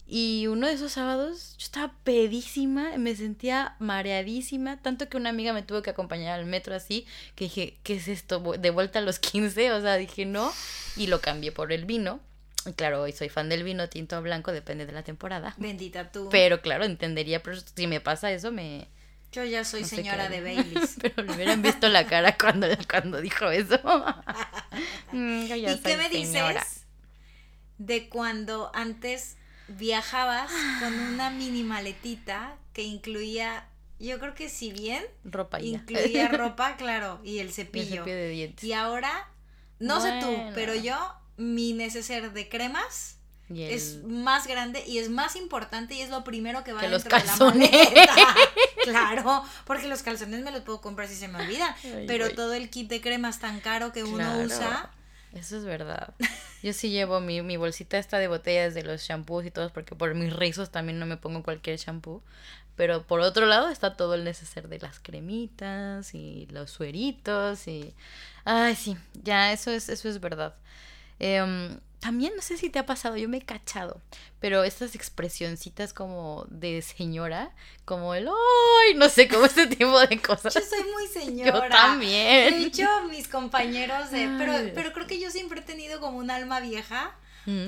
[0.06, 5.52] Y uno de esos sábados yo estaba pedísima, me sentía mareadísima, tanto que una amiga
[5.52, 8.40] me tuvo que acompañar al metro así, que dije, ¿qué es esto?
[8.58, 10.52] De vuelta a los 15, o sea, dije no,
[10.96, 12.20] y lo cambié por el vino.
[12.66, 15.54] Y claro, hoy soy fan del vino tinto o blanco, depende de la temporada.
[15.58, 16.28] Bendita tú.
[16.30, 18.88] Pero claro, entendería, pero si me pasa eso, me...
[19.32, 20.40] Yo ya soy no señora de.
[20.40, 20.96] Baileys.
[21.02, 23.80] pero le hubieran visto la cara cuando, cuando dijo eso.
[25.12, 26.84] Mm, ¿Y qué me dices
[27.78, 29.36] de cuando antes
[29.68, 30.50] viajabas
[30.80, 33.66] con una mini maletita que incluía,
[33.98, 35.66] yo creo que si bien Ropa ya.
[35.66, 37.96] incluía ropa, claro, y el Y el cepillo.
[38.04, 38.64] cepillo de dientes.
[38.64, 39.28] Y ahora,
[39.78, 40.96] no sé tú, pero yo,
[41.36, 43.18] mi neceser de cremas
[43.50, 46.88] el- es más grande y es más importante y es lo primero que va Que
[46.88, 47.70] los dentro de calzones.
[47.70, 48.34] la maleta.
[48.84, 52.54] claro, porque los calzones me los puedo comprar si se me olvidan, Ay, pero todo
[52.54, 54.90] el kit de cremas tan caro que uno usa,
[55.34, 56.14] Eso es verdad.
[56.62, 59.94] Yo sí llevo mi, mi bolsita esta de botellas de los shampoos y todos, porque
[59.94, 62.22] por mis rizos también no me pongo cualquier shampoo.
[62.76, 67.94] Pero por otro lado está todo el neceser de las cremitas y los sueritos y...
[68.44, 70.54] Ay, sí, ya, eso es, eso es verdad.
[71.18, 73.98] Em, también no sé si te ha pasado, yo me he cachado,
[74.38, 77.54] pero estas expresioncitas como de señora,
[77.86, 78.94] como el ¡ay!
[78.94, 80.52] No sé, como este tipo de cosas.
[80.52, 81.50] yo soy muy señora.
[81.50, 82.60] Yo también.
[82.60, 86.30] De hecho, mis compañeros de, pero, pero creo que yo siempre he tenido como un
[86.30, 87.16] alma vieja,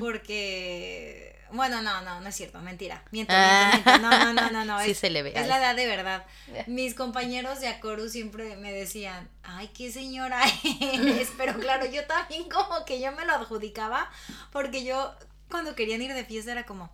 [0.00, 3.70] porque, bueno, no, no, no es cierto, mentira, miento, Ah.
[3.72, 5.32] miento, miento, no, no, no, no, no, Sí es, se le ve.
[5.34, 6.24] es la edad de verdad.
[6.66, 10.42] Mis compañeros de Acoru siempre me decían, ay, qué señora
[10.92, 14.10] eres, pero claro, yo también como que yo me lo adjudicaba,
[14.52, 15.14] porque yo
[15.50, 16.90] cuando querían ir de fiesta era como,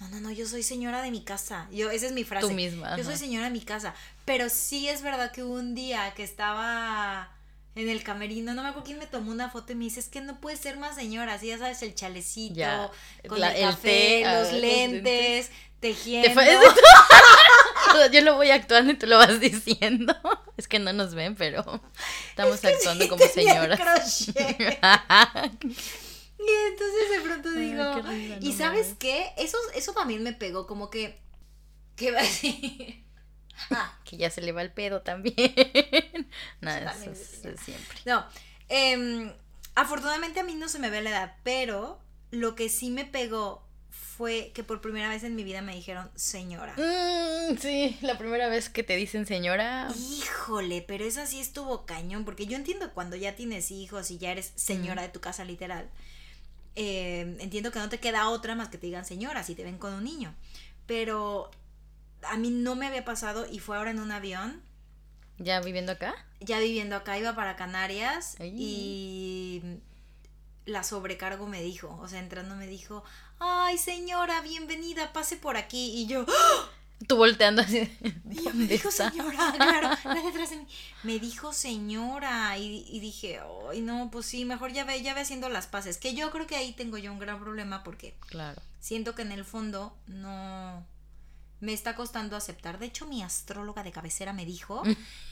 [0.00, 2.46] no, no, no, yo soy señora de mi casa, yo, esa es mi frase.
[2.48, 2.96] Tú misma.
[2.96, 3.94] Yo soy señora de mi casa.
[4.24, 7.30] Pero sí es verdad que hubo un día que estaba
[7.76, 10.08] en el camerino, no me acuerdo quién me tomó una foto y me dice, es
[10.08, 12.90] que no puede ser más señora, así ya sabes, el chalecito, Ya,
[13.28, 15.48] con la- el el café, té, los lentes,
[15.80, 16.40] Te tejiendo.
[17.90, 20.14] fue- Yo lo voy actuando y tú lo vas diciendo.
[20.56, 21.64] Es que no nos ven, pero
[22.28, 23.80] estamos Es que actuando sí como señoras.
[26.38, 28.02] Y entonces de pronto digo,
[28.40, 29.32] ¿y no sabes qué?
[29.36, 31.18] Eso, eso también me pegó, como que,
[31.96, 33.03] ¿qué va a decir?
[33.70, 35.34] Ah, que ya se le va el pedo también.
[36.60, 37.98] Nada, eso también es siempre.
[38.04, 38.24] No,
[38.68, 39.32] em,
[39.74, 43.64] afortunadamente a mí no se me ve la edad, pero lo que sí me pegó
[44.16, 46.74] fue que por primera vez en mi vida me dijeron señora.
[46.76, 49.88] Mm, sí, la primera vez que te dicen señora.
[49.96, 54.30] Híjole, pero esa sí estuvo cañón, porque yo entiendo cuando ya tienes hijos y ya
[54.30, 55.90] eres señora de tu casa literal,
[56.76, 59.78] eh, entiendo que no te queda otra más que te digan señora si te ven
[59.78, 60.34] con un niño,
[60.86, 61.50] pero
[62.30, 64.62] a mí no me había pasado y fue ahora en un avión
[65.38, 66.14] ¿Ya viviendo acá?
[66.40, 68.54] ya viviendo acá, iba para Canarias Ay.
[68.56, 69.62] y
[70.66, 73.02] la sobrecargo me dijo, o sea, entrando me dijo,
[73.38, 75.92] ay señora, bienvenida, pase por aquí.
[75.94, 76.70] Y yo, ¡Ah!
[77.08, 77.80] Tú volteando así.
[78.30, 79.10] y yo, me ¿Dónde dijo está?
[79.10, 80.66] señora, claro, la detrás de mí.
[81.02, 85.20] Me dijo señora y, y dije, ay no, pues sí, mejor ya ve, ya ve
[85.22, 85.98] haciendo las paces.
[85.98, 88.62] Que yo creo que ahí tengo yo un gran problema porque Claro.
[88.80, 90.86] siento que en el fondo no
[91.64, 92.78] me está costando aceptar.
[92.78, 94.82] De hecho, mi astróloga de cabecera me dijo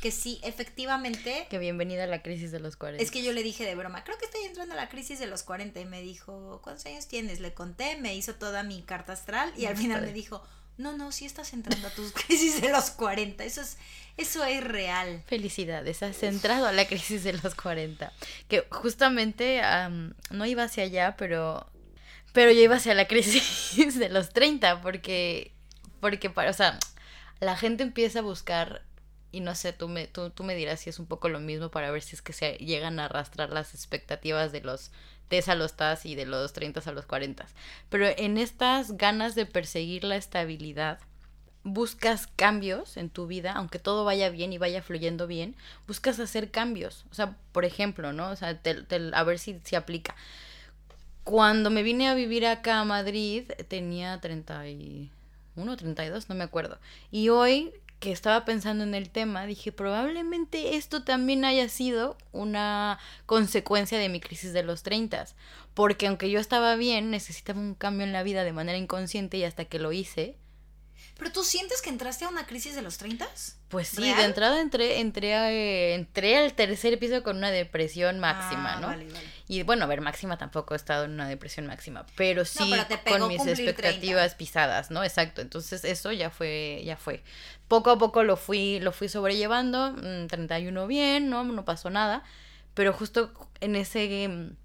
[0.01, 3.03] que sí, efectivamente, Que bienvenida a la crisis de los 40.
[3.03, 5.27] es que yo le dije de broma, creo que estoy entrando a la crisis de
[5.27, 7.41] los 40 y me dijo, ¿cuántos años tienes?
[7.41, 10.43] Le conté, me hizo toda mi carta astral y al Mm, final me dijo,
[10.79, 13.77] no, no, sí estás entrando a tus crisis de los 40, eso es,
[14.17, 15.23] eso es real.
[15.27, 18.11] Felicidades, has entrado a la crisis de los 40.
[18.49, 21.67] Que justamente am, no iba hacia allá, pero,
[22.33, 25.53] pero yo iba hacia la crisis de los 30, porque
[26.03, 26.81] porque, para, o sea,
[27.39, 28.83] la gente empieza a buscar,
[29.31, 31.71] y no sé, tú me, tú, tú me dirás si es un poco lo mismo
[31.71, 34.91] para ver si es que se llegan a arrastrar las expectativas de los
[35.29, 37.47] TES a los TAS y de los 30 a los 40.
[37.89, 40.99] Pero en estas ganas de perseguir la estabilidad,
[41.63, 45.55] buscas cambios en tu vida, aunque todo vaya bien y vaya fluyendo bien,
[45.87, 47.05] buscas hacer cambios.
[47.13, 48.31] O sea, por ejemplo, ¿no?
[48.31, 48.61] O sea,
[49.13, 50.17] a ver si, si aplica.
[51.23, 55.22] Cuando me vine a vivir acá a Madrid, tenía 31,
[55.55, 56.79] 32, no me acuerdo.
[57.11, 62.99] Y hoy que estaba pensando en el tema, dije, probablemente esto también haya sido una
[63.27, 65.27] consecuencia de mi crisis de los 30,
[65.73, 69.45] porque aunque yo estaba bien, necesitaba un cambio en la vida de manera inconsciente y
[69.45, 70.37] hasta que lo hice,
[71.23, 73.25] ¿Pero tú sientes que entraste a una crisis de los 30?
[73.69, 78.75] Pues sí, de entrada entré, entré, eh, entré al tercer piso con una depresión máxima,
[78.75, 78.87] Ah, ¿no?
[78.89, 79.25] vale, vale.
[79.47, 83.21] Y bueno, a ver, máxima tampoco he estado en una depresión máxima, pero sí pero
[83.21, 85.05] con mis expectativas pisadas, ¿no?
[85.05, 85.43] Exacto.
[85.43, 87.23] Entonces eso ya fue, ya fue.
[87.69, 91.45] Poco a poco lo fui, lo fui sobrellevando, mm, 31 bien, ¿no?
[91.45, 92.25] No pasó nada.
[92.75, 94.57] Pero justo en ese, mm,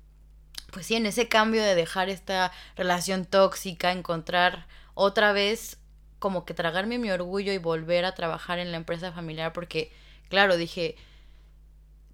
[0.71, 4.65] pues sí, en ese cambio de dejar esta relación tóxica, encontrar
[4.95, 5.77] otra vez
[6.19, 9.91] como que tragarme mi orgullo y volver a trabajar en la empresa familiar porque,
[10.29, 10.95] claro, dije,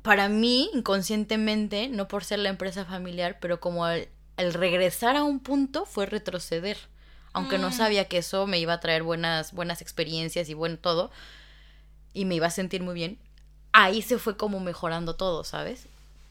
[0.01, 5.23] para mí, inconscientemente, no por ser la empresa familiar, pero como el, el regresar a
[5.23, 6.77] un punto fue retroceder.
[7.31, 7.73] Aunque no Mm.
[7.73, 11.09] sabía que eso me iba a traer buenas, buenas experiencias y buen todo,
[12.13, 13.17] y me iba a sentir muy bien,
[13.71, 15.87] ahí se fue como mejorando todo, ¿sabes?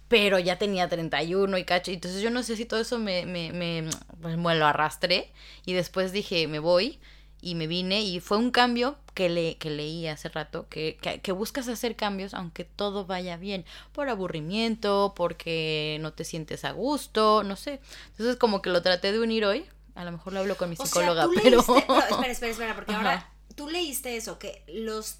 [0.08, 3.52] Pero ya tenía 31 y cacho, entonces yo no sé si todo eso me, me,
[3.52, 3.88] me,
[4.20, 5.32] pues, me lo arrastré
[5.64, 7.00] y después dije, me voy
[7.42, 11.20] y me vine y fue un cambio que, le, que leí hace rato, que, que,
[11.20, 16.70] que buscas hacer cambios aunque todo vaya bien, por aburrimiento, porque no te sientes a
[16.70, 17.80] gusto, no sé.
[18.12, 20.76] Entonces como que lo traté de unir hoy, a lo mejor lo hablo con mi
[20.78, 21.56] O psicóloga, sea, tú pero...
[21.56, 23.00] leíste, no, espera, espera, espera, porque Ajá.
[23.00, 25.16] ahora tú leíste eso, que los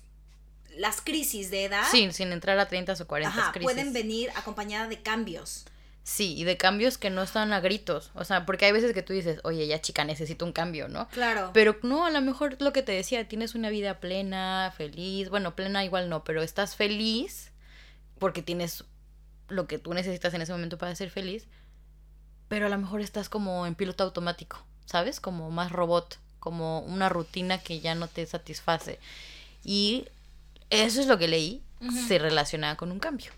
[0.77, 3.65] las crisis de edad Sí, sin entrar a 30 o 40 ajá, crisis.
[3.71, 5.67] pueden venir acompañadas de cambios.
[6.05, 8.11] Sí, y de cambios que no están a gritos.
[8.15, 11.09] O sea, porque hay veces que tú dices, oye, ya chica, necesito un cambio, ¿no?
[11.09, 11.51] Claro.
[11.55, 15.29] Pero no, a lo mejor lo que te decía, tienes una vida plena, feliz.
[15.29, 17.53] Bueno, plena igual no, pero estás feliz
[18.19, 18.85] porque tienes
[19.49, 21.47] lo que tú necesitas en ese momento para ser feliz.
[22.49, 25.21] Pero a lo mejor estás como en piloto automático, ¿sabes?
[25.21, 28.99] Como más robot, como una rutina que ya no te satisface.
[29.65, 30.07] Y
[30.71, 31.63] eso es lo que leí,
[32.09, 33.33] se relaciona con un cambio.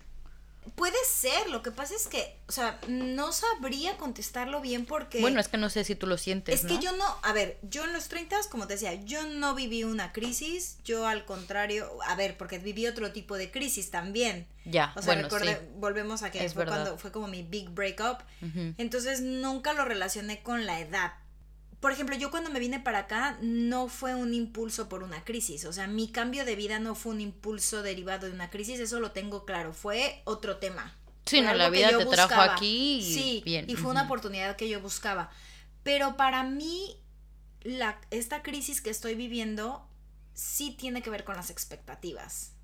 [0.73, 5.21] Puede ser, lo que pasa es que, o sea, no sabría contestarlo bien porque...
[5.21, 6.55] Bueno, es que no sé si tú lo sientes.
[6.59, 9.53] Es que yo no, a ver, yo en los 30, como te decía, yo no
[9.55, 14.47] viví una crisis, yo al contrario, a ver, porque viví otro tipo de crisis también.
[14.65, 15.67] Ya, O sea, bueno, recordé- sí.
[15.75, 16.81] volvemos a que Es fue verdad.
[16.83, 18.17] cuando fue como mi big breakup.
[18.41, 18.73] Ujú.
[18.77, 21.13] Entonces nunca lo relacioné con la edad.
[21.79, 25.65] Por ejemplo, yo cuando me vine para acá no fue un impulso por una crisis.
[25.65, 28.99] O sea, mi cambio de vida no fue un impulso derivado de una crisis, eso
[28.99, 29.73] lo tengo claro.
[29.73, 30.95] Fue otro tema.
[31.25, 33.69] Sí, no, la vida te trajo aquí y sí, bien.
[33.69, 35.31] y fue una oportunidad que yo buscaba.
[35.83, 36.97] Pero para mí,
[37.61, 39.87] la, esta crisis que estoy viviendo
[40.33, 42.54] sí tiene que ver con las expectativas.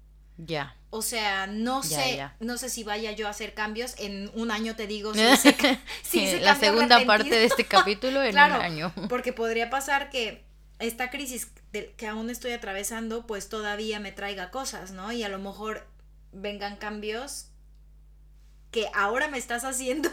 [0.44, 0.76] Ya.
[0.90, 3.94] O sea, no sé, no sé si vaya yo a hacer cambios.
[4.00, 5.14] En un año te digo
[6.04, 8.56] si la segunda parte de este capítulo en Claro.
[8.56, 8.94] un año.
[9.08, 10.44] Porque podría pasar que
[10.80, 11.48] esta crisis
[11.96, 15.12] que aún estoy atravesando, pues todavía me traiga cosas, ¿no?
[15.12, 15.88] Y a lo mejor
[16.34, 17.48] vengan cambios
[18.72, 20.10] que ahora me estás haciendo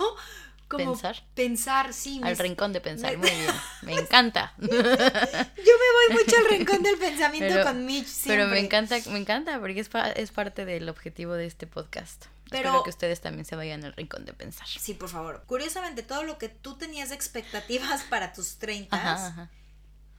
[0.68, 1.16] como Pensar.
[1.34, 2.20] pensar, sí.
[2.20, 3.54] me- Al rincón de pensar, me- muy bien.
[3.82, 4.52] Me encanta.
[4.58, 8.60] Yo me voy mucho al rincón del pensamiento Pero- con Mitch Pero me siempre.
[8.60, 12.26] encanta, me encanta porque es, pa- es parte del objetivo de este podcast.
[12.50, 14.66] Pero- Espero que ustedes también se vayan al rincón de pensar.
[14.66, 15.42] Sí, por favor.
[15.46, 19.50] Curiosamente, todo lo que tú tenías de expectativas para tus 30, Ajá, ajá.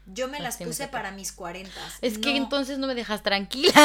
[0.08, 1.72] yo me las puse para mis 40.
[2.02, 3.72] Es que entonces no me dejas tranquila.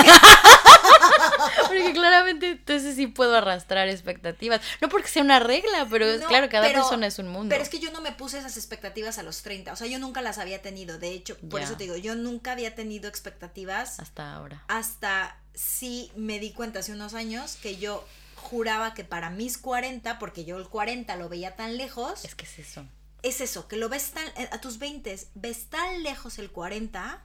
[1.66, 4.61] porque claramente entonces sí puedo arrastrar expectativas.
[4.81, 7.49] No porque sea una regla, pero es No, claro, cada pero- persona es un mundo.
[7.51, 9.73] Pero es que yo no me puse esas expectativas a los 30.
[9.73, 10.99] O sea, yo nunca las había tenido.
[10.99, 14.62] De hecho, por eso te digo, yo nunca había tenido expectativas Hasta ahora.
[14.68, 18.05] hasta sí me di cuenta hace unos años que yo
[18.37, 22.44] juraba que para mis 40, porque yo el 40 lo veía tan lejos, Es que
[22.44, 22.85] es eso.
[23.23, 27.23] es eso, que lo ves tan, eh, a tus 20, ves tan lejos el 40,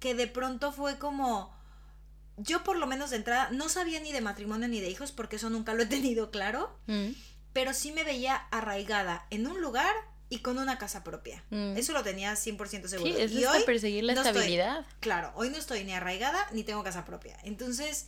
[0.00, 1.54] que de pronto fue como,
[2.42, 5.36] yo por lo menos de entrada no sabía ni de matrimonio ni de hijos, porque
[5.36, 7.10] eso nunca lo he tenido claro, Mm.
[7.52, 9.94] pero sí me veía arraigada en un lugar
[10.28, 11.42] y con una casa propia.
[11.50, 11.76] Mm.
[11.76, 13.12] Eso lo tenía 100% seguro.
[13.14, 14.86] Sí, es y hasta hoy, perseguir la no estoy- estabilidad.
[15.00, 17.36] claro, hoy no estoy ni arraigada ni tengo casa propia.
[17.42, 18.06] Entonces,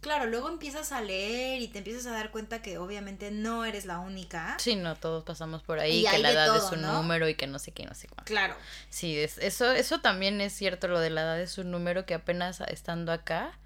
[0.00, 3.84] claro, luego empiezas a leer y te empiezas a dar cuenta que obviamente no eres
[3.84, 4.56] la única.
[4.60, 7.58] Sí, no, todos pasamos por ahí, que la edad es un número y que no
[7.58, 8.24] sé qué, no sé cuánto.
[8.26, 8.54] Claro.
[8.88, 12.14] Sí, es, eso, eso también es cierto, lo de la edad es un número que
[12.14, 13.58] apenas estando acá,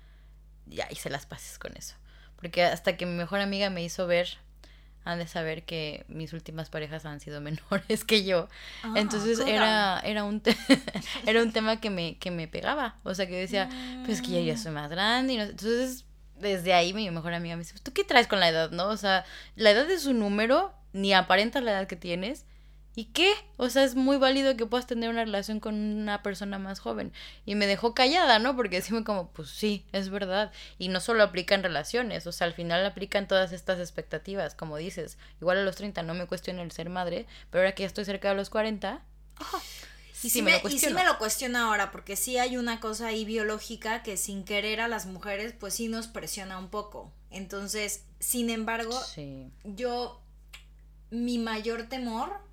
[0.70, 1.96] ya hice las pases con eso.
[2.36, 4.38] Porque hasta que mi mejor amiga me hizo ver
[5.04, 8.48] han de saber que mis últimas parejas han sido menores que yo.
[8.82, 10.42] Ah, Entonces era, era, un
[11.26, 12.96] era un tema que me, que me pegaba.
[13.02, 13.68] O sea, que decía,
[14.04, 15.34] pues que ya, ya soy más grande.
[15.34, 16.04] Y no, entonces
[16.38, 18.88] desde ahí mi mejor amiga me dice, ¿tú qué traes con la edad, no?
[18.88, 19.24] O sea,
[19.56, 22.46] la edad es un número, ni aparenta la edad que tienes.
[22.96, 23.32] ¿Y qué?
[23.56, 27.12] O sea, es muy válido que puedas tener una relación con una persona más joven.
[27.46, 28.56] Y me dejó callada, ¿no?
[28.56, 30.50] Porque decime como, pues sí, es verdad.
[30.78, 34.76] Y no solo aplica en relaciones, o sea, al final aplican todas estas expectativas, como
[34.76, 35.18] dices.
[35.40, 38.04] Igual a los 30 no me cuestiono el ser madre, pero ahora que ya estoy
[38.04, 39.02] cerca de los 40,
[40.22, 43.24] y sí, me, y sí me lo cuestiono ahora, porque sí hay una cosa ahí
[43.24, 47.10] biológica que sin querer a las mujeres, pues sí nos presiona un poco.
[47.30, 49.00] Entonces, sin embargo,
[49.64, 50.20] yo,
[51.10, 52.49] mi mayor temor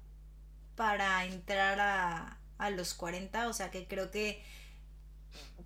[0.77, 4.41] para entrar a, a los 40, o sea que creo que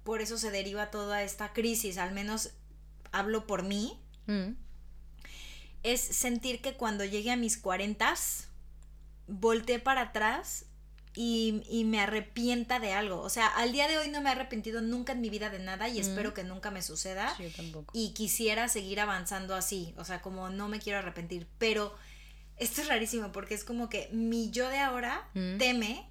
[0.04, 2.54] por eso se deriva toda esta crisis, al menos
[3.12, 4.54] hablo por mí, mm.
[5.84, 8.16] es sentir que cuando llegue a mis 40,
[9.28, 10.66] volteé para atrás
[11.14, 13.22] y, me arrepienta de algo.
[13.22, 15.60] O sea, al día de hoy no me he arrepentido nunca en mi vida de
[15.60, 17.36] nada y espero que nunca me suceda.
[17.94, 19.94] Y quisiera seguir avanzando así.
[19.98, 21.48] O sea, como no me quiero arrepentir.
[21.58, 21.94] Pero
[22.62, 26.08] esto es rarísimo porque es como que mi yo de ahora teme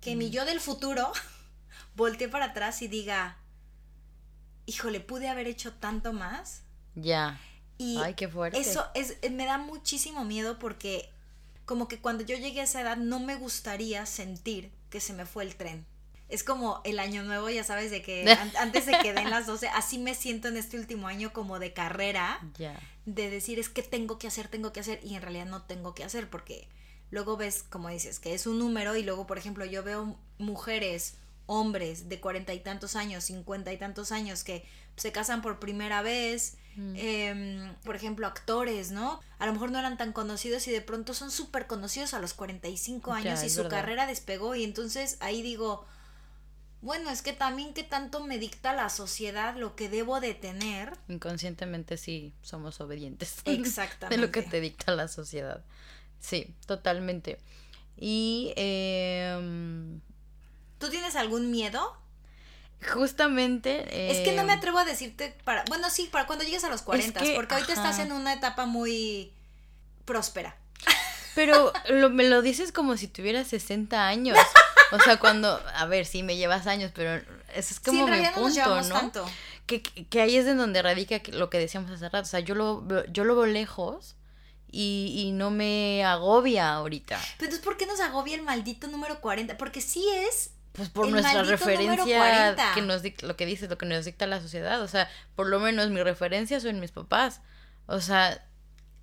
[0.00, 1.12] que mi yo del futuro
[1.96, 3.36] voltee para atrás y diga,
[4.64, 6.62] híjole, pude haber hecho tanto más.
[6.94, 7.38] Ya.
[7.76, 8.58] Y Ay, qué fuerte.
[8.58, 11.12] eso es, me da muchísimo miedo porque
[11.66, 15.26] como que cuando yo llegué a esa edad no me gustaría sentir que se me
[15.26, 15.84] fue el tren.
[16.28, 18.24] Es como el año nuevo, ya sabes, de que
[18.58, 21.74] antes de que den las 12, así me siento en este último año como de
[21.74, 22.40] carrera,
[23.06, 25.94] de decir es que tengo que hacer, tengo que hacer, y en realidad no tengo
[25.94, 26.68] que hacer, porque
[27.10, 31.14] luego ves, como dices, que es un número, y luego, por ejemplo, yo veo mujeres,
[31.46, 34.66] hombres de cuarenta y tantos años, cincuenta y tantos años, que
[34.96, 36.94] se casan por primera vez, Mm.
[36.96, 39.20] Em, por ejemplo, actores, ¿no?
[39.38, 42.34] A lo mejor no eran tan conocidos y de pronto son súper conocidos a los
[42.34, 45.86] 45 años y su carrera despegó y entonces ahí digo,
[46.86, 50.96] bueno, es que también que tanto me dicta la sociedad lo que debo de tener.
[51.08, 53.38] Inconscientemente sí somos obedientes.
[53.44, 54.16] Exactamente.
[54.16, 55.64] de lo que te dicta la sociedad.
[56.20, 57.38] Sí, totalmente.
[57.96, 58.52] Y...
[58.54, 59.98] Eh...
[60.78, 61.96] ¿Tú tienes algún miedo?
[62.92, 64.12] Justamente.
[64.12, 65.64] Es que no me eh, atrevo a decirte para.
[65.68, 69.32] Bueno, sí, para cuando llegues a los 40, porque ahorita estás en una etapa muy
[70.04, 70.56] próspera.
[71.34, 74.38] Pero lo, me lo dices como si tuvieras 60 años.
[74.92, 75.60] O sea, cuando.
[75.74, 77.22] A ver, sí, me llevas años, pero
[77.54, 79.12] ese es como mi punto, ¿no?
[79.66, 82.22] Que, que, ahí es en donde radica lo que decíamos hace rato.
[82.22, 84.16] O sea, yo lo, yo lo veo lejos.
[84.68, 87.16] Y, y, no me agobia ahorita.
[87.38, 89.56] Pero entonces, ¿por qué nos agobia el maldito número 40?
[89.56, 94.04] Porque sí es pues por nuestra referencia que nos lo que dice lo que nos
[94.04, 97.40] dicta la sociedad o sea por lo menos mi referencia son mis papás
[97.86, 98.45] o sea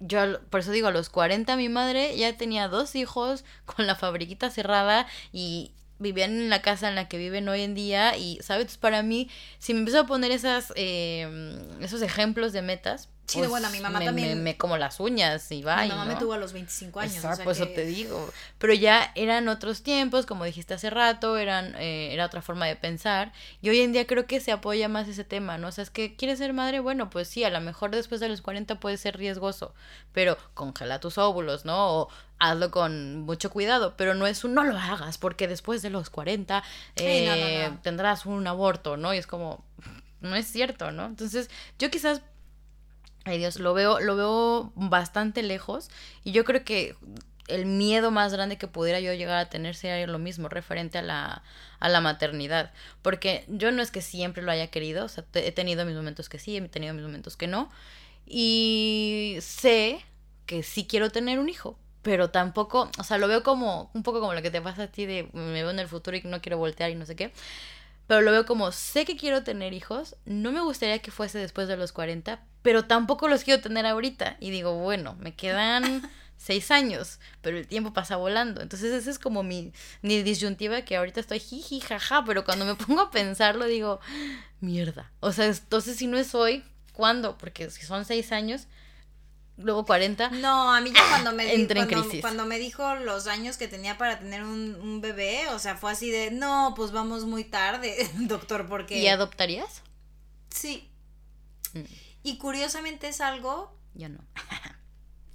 [0.05, 3.95] yo por eso digo a los 40 mi madre ya tenía dos hijos con la
[3.95, 8.39] fabriquita cerrada y vivían en la casa en la que viven hoy en día y
[8.41, 13.37] sabes para mí si me empiezo a poner esas eh, esos ejemplos de metas Sí,
[13.37, 14.43] pues bueno, mi mamá también.
[14.43, 15.83] Me, como las uñas y va.
[15.83, 17.15] Mi mamá me tuvo a los 25 años.
[17.15, 18.29] Exacto, pues eso te digo.
[18.57, 22.75] Pero ya eran otros tiempos, como dijiste hace rato, eran, eh, era otra forma de
[22.75, 23.31] pensar.
[23.61, 25.69] Y hoy en día creo que se apoya más ese tema, ¿no?
[25.69, 28.27] O sea, es que quieres ser madre, bueno, pues sí, a lo mejor después de
[28.27, 29.73] los 40 puede ser riesgoso,
[30.11, 32.01] pero congela tus óvulos, ¿no?
[32.01, 32.09] O
[32.39, 36.09] hazlo con mucho cuidado, pero no es un no lo hagas, porque después de los
[36.09, 36.61] 40
[36.97, 39.13] eh, tendrás un aborto, ¿no?
[39.13, 39.63] Y es como,
[40.19, 41.05] no es cierto, ¿no?
[41.05, 42.21] Entonces, yo quizás
[43.25, 45.89] Ay Dios, lo veo, lo veo bastante lejos
[46.23, 46.95] y yo creo que
[47.47, 51.01] el miedo más grande que pudiera yo llegar a tener sería lo mismo referente a
[51.01, 51.43] la,
[51.79, 52.71] a la maternidad.
[53.01, 56.29] Porque yo no es que siempre lo haya querido, o sea, he tenido mis momentos
[56.29, 57.69] que sí, he tenido mis momentos que no.
[58.25, 60.03] Y sé
[60.45, 64.19] que sí quiero tener un hijo, pero tampoco, o sea, lo veo como un poco
[64.19, 66.41] como lo que te pasa a ti de me veo en el futuro y no
[66.41, 67.31] quiero voltear y no sé qué.
[68.13, 71.67] Pero lo veo como sé que quiero tener hijos, no me gustaría que fuese después
[71.67, 74.37] de los 40, pero tampoco los quiero tener ahorita.
[74.39, 78.61] Y digo, bueno, me quedan seis años, pero el tiempo pasa volando.
[78.61, 79.73] Entonces esa es como mi,
[80.03, 83.99] mi disyuntiva que ahorita estoy jiji, jaja, pero cuando me pongo a pensarlo digo,
[84.59, 85.11] mierda.
[85.19, 87.39] O sea, entonces si no es hoy, ¿cuándo?
[87.39, 88.67] Porque si son seis años,
[89.57, 90.29] luego 40.
[90.31, 93.97] No, a mí ya cuando me, dijo, cuando, cuando, me dijo los años que tenía
[93.97, 98.09] para tener un, un, bebé, o sea, fue así de, no, pues vamos muy tarde,
[98.19, 98.99] doctor, porque...
[98.99, 99.81] ¿Y adoptarías?
[100.49, 100.89] Sí.
[101.73, 101.81] Mm.
[102.23, 103.77] Y curiosamente es algo...
[103.93, 104.19] Yo no.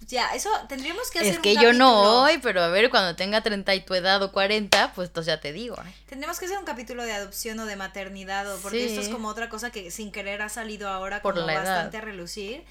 [0.09, 3.43] Ya, eso tendríamos que hacer Es que yo no hoy, pero a ver, cuando tenga
[3.43, 5.77] 30 y tu edad o 40, pues entonces ya te digo.
[5.77, 5.95] ¿eh?
[6.09, 9.29] Tendríamos que hacer un capítulo de adopción o de maternidad, o porque esto es como
[9.29, 11.65] otra cosa que sin querer ha salido ahora Por como la edad.
[11.65, 12.65] bastante a relucir.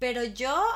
[0.00, 0.66] Pero yo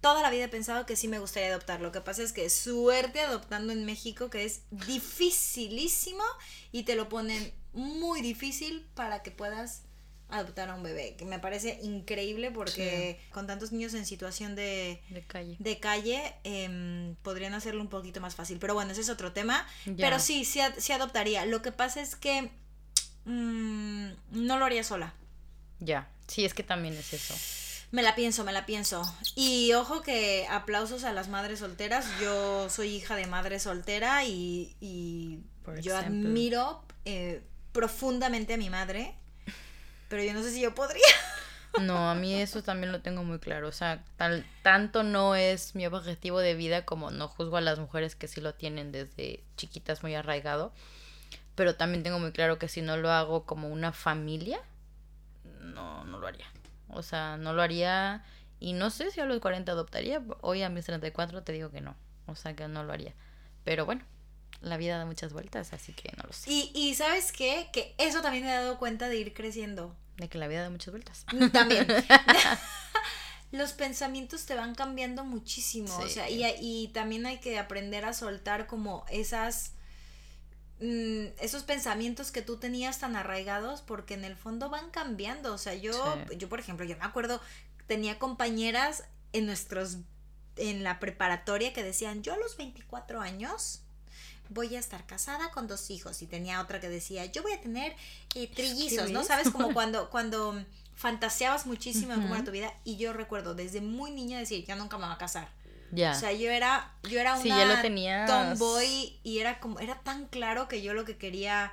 [0.00, 1.80] toda la vida he pensado que sí me gustaría adoptar.
[1.80, 6.24] Lo que pasa es que suerte adoptando en México, que es dificilísimo
[6.72, 9.82] y te lo ponen muy difícil para que puedas
[10.28, 15.00] adoptar a un bebé, que me parece increíble porque con tantos niños en situación de,
[15.10, 15.56] De calle.
[15.60, 18.58] de calle em, podrían hacerlo un poquito más fácil.
[18.58, 19.66] Pero bueno, ese es otro tema.
[19.84, 19.94] Ya.
[19.96, 21.46] Pero sí, sí, sí adoptaría.
[21.46, 22.50] Lo que pasa es que
[23.24, 25.14] mm, no lo haría sola.
[25.78, 26.10] Ya.
[26.26, 27.34] Sí, es que también es eso.
[27.96, 29.02] Me la pienso, me la pienso.
[29.36, 32.06] Y ojo que aplausos a las madres solteras.
[32.20, 35.42] Yo soy hija de madre soltera y,
[35.80, 37.42] yo admiro eh,
[37.72, 39.14] profundamente a mi madre.
[40.10, 41.06] Pero yo no sé si yo podría.
[41.80, 43.66] No, a mí eso también lo tengo muy claro.
[43.66, 47.78] O sea, tal, tanto no es mi objetivo de vida como no juzgo a las
[47.78, 50.70] mujeres que sí lo tienen desde chiquitas muy arraigado.
[51.54, 54.60] Pero también tengo muy claro que si no lo hago como una familia,
[55.62, 56.46] no, no lo haría.
[56.88, 58.24] O sea, no lo haría
[58.58, 60.22] y no sé si a los 40 adoptaría.
[60.40, 61.96] Hoy a mis 34 te digo que no.
[62.26, 63.14] O sea, que no lo haría.
[63.64, 64.02] Pero bueno,
[64.60, 66.50] la vida da muchas vueltas, así que no lo sé.
[66.50, 67.68] Y, y ¿sabes qué?
[67.72, 69.94] Que eso también me he dado cuenta de ir creciendo.
[70.16, 71.26] De que la vida da muchas vueltas.
[71.52, 71.86] También.
[73.52, 75.94] Los pensamientos te van cambiando muchísimo.
[75.98, 79.72] O sea, y, y también hay que aprender a soltar como esas.
[80.80, 85.52] Mm, esos pensamientos que tú tenías tan arraigados, porque en el fondo van cambiando.
[85.54, 85.92] O sea, yo,
[86.28, 86.36] Sí.
[86.36, 87.40] yo por ejemplo, yo me acuerdo,
[87.86, 89.98] tenía compañeras en nuestros.
[90.58, 93.82] en la preparatoria que decían, yo a los 24 años
[94.48, 96.22] voy a estar casada con dos hijos.
[96.22, 97.94] Y tenía otra que decía, yo voy a tener
[98.34, 99.22] eh, trillizos, ¿no?
[99.22, 99.50] ¿Sabes?
[99.50, 100.64] Como cuando, cuando
[100.94, 102.44] fantaseabas muchísimo de cómo era Ujú.
[102.46, 102.72] tu vida.
[102.84, 105.50] Y yo recuerdo desde muy niña decir, yo nunca me voy a casar.
[105.92, 106.12] Ya.
[106.12, 108.26] O sea, yo era, yo era una Sí, ya lo tenías.
[108.28, 111.72] tomboy y era como, era tan claro que yo lo que quería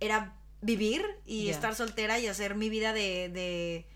[0.00, 1.52] era vivir y Ya.
[1.52, 3.86] estar soltera y hacer mi vida de, de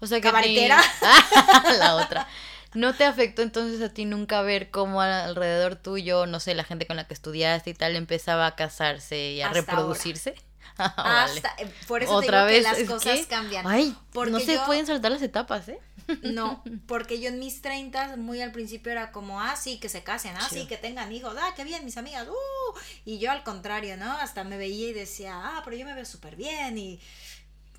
[0.00, 0.80] O sea que Cabaretera.
[1.78, 2.26] la otra.
[2.74, 6.86] ¿No te afectó entonces a ti nunca ver cómo alrededor tuyo, no sé, la gente
[6.86, 10.34] con la que estudiaste y tal, empezaba a casarse y a Hasta reproducirse?
[10.78, 11.32] Ah, vale.
[11.40, 13.66] hasta, eh, por eso Otra te vez, digo que las cosas cambian.
[13.66, 15.78] Ay, Porque no se yo- pueden saltar las etapas, ¿eh?
[16.22, 20.02] No, porque yo en mis 30 muy al principio era como, ah, sí, que se
[20.02, 23.42] casen, ah, sí, que tengan hijos, ah, qué bien, mis amigas, uh, y yo al
[23.44, 24.12] contrario, ¿no?
[24.12, 27.00] Hasta me veía y decía, ah, pero yo me veo súper bien y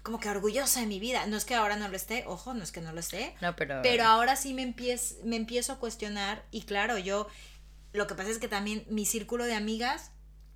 [0.03, 1.25] como que orgullosa de mi vida.
[1.28, 3.55] No es que ahora no lo esté, ojo, no es que no lo esté, No,
[3.55, 3.82] pero...
[3.84, 7.28] pero ahora sí me, empiezo me empiezo a cuestionar y claro, yo,
[7.93, 10.11] lo que pasa es que también mi círculo de amigas,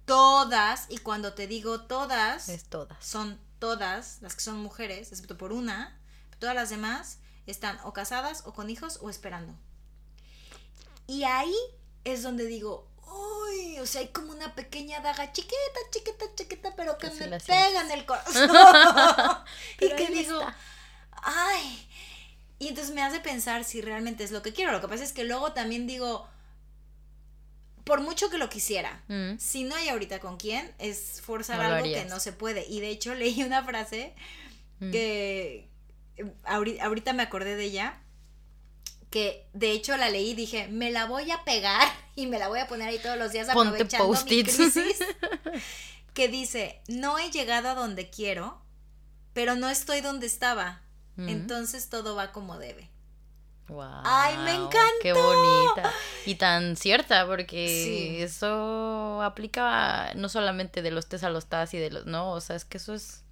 [0.06, 3.04] todas, y cuando te digo todas, Es todas.
[3.06, 6.00] son todas las que son mujeres, excepto por una,
[6.40, 9.54] todas las demás están o casadas o con hijos o esperando.
[11.08, 11.56] Y ahí
[12.04, 15.56] es donde digo, uy, o sea, hay como una pequeña daga chiquita,
[15.92, 18.50] chiquita, chiquita, pero que me pega en el corazón.
[19.80, 20.56] y que digo, está.
[21.12, 21.88] ay.
[22.60, 24.72] Y entonces me hace pensar si realmente es lo que quiero.
[24.72, 26.28] Lo que pasa es que luego también digo,
[27.84, 29.38] por mucho que lo quisiera, Mm.
[29.40, 32.66] si no hay ahorita con quién, es forzar No algo que no se puede.
[32.68, 34.14] Y de hecho leí una frase
[34.80, 34.92] Mm.
[34.92, 35.71] que
[36.46, 38.02] ahorita me acordé de ella,
[39.10, 42.48] que de hecho la leí y dije, me la voy a pegar y me la
[42.48, 44.56] voy a poner ahí todos los días Ponte aprovechando mi post-its.
[44.56, 45.00] crisis.
[46.14, 48.62] que dice, no he llegado a donde quiero,
[49.34, 50.82] pero no estoy donde estaba.
[51.16, 51.30] Mm.
[51.30, 52.90] Entonces todo va como debe.
[53.68, 54.52] Guau, ¡Ay, me
[55.02, 55.24] ¡Qué encantó!
[55.24, 55.94] bonita!
[56.26, 58.22] Y tan cierta, porque Sí.
[58.22, 62.06] eso aplica no solamente de los tes a los tas y de los...
[62.06, 63.24] No, o sea, es que eso es...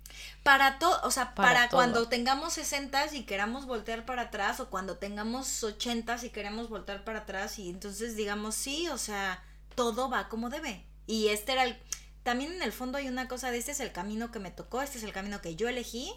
[0.43, 4.97] Para todo, o sea, para, cuando tengamos 60 y queramos voltear para atrás, o cuando
[4.97, 9.43] tengamos 80 y queremos voltear para atrás, y entonces digamos, sí, o sea,
[9.75, 10.85] todo va como debe.
[11.07, 11.77] Y este era el.
[12.23, 14.81] También en el fondo hay una cosa de este es el camino que me tocó,
[14.81, 16.11] este es el camino que yo elegí,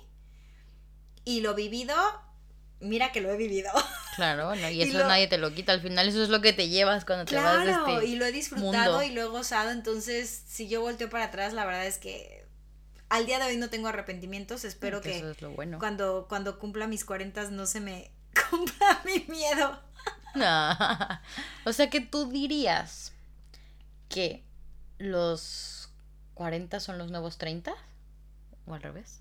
[1.24, 1.94] y lo vivido,
[2.80, 3.70] mira que lo he vivido.
[4.16, 4.68] Claro, ¿no?
[4.68, 5.72] y Y eso lo- nadie te lo quita.
[5.72, 8.04] Al final eso es lo que te llevas cuando te vas de este...
[8.06, 9.02] y lo he disfrutado mundo.
[9.02, 12.41] y lo he gozado, entonces si yo volteo para atrás, la verdad es que
[13.12, 15.18] al día de hoy no tengo arrepentimientos, espero que...
[15.18, 15.78] Eso es lo bueno.
[15.78, 18.10] cuando, cuando cumpla mis 40 no se me
[18.50, 19.78] cumpla mi miedo.
[21.66, 23.12] o sea que tú dirías
[24.08, 24.42] que
[24.96, 25.90] los
[26.32, 27.74] 40 son los nuevos 30
[28.64, 29.20] o al revés.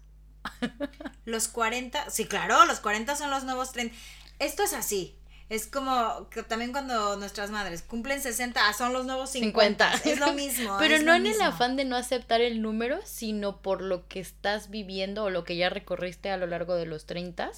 [1.26, 3.94] Los 40, sí, claro, los 40 son los nuevos 30.
[4.39, 5.18] Esto es así.
[5.52, 9.97] Es como que también cuando nuestras madres cumplen 60, ah, son los nuevos 50.
[9.97, 10.10] 50.
[10.10, 10.78] Es lo mismo.
[10.80, 14.70] Pero no en el afán de no aceptar el número, sino por lo que estás
[14.70, 17.52] viviendo o lo que ya recorriste a lo largo de los 30.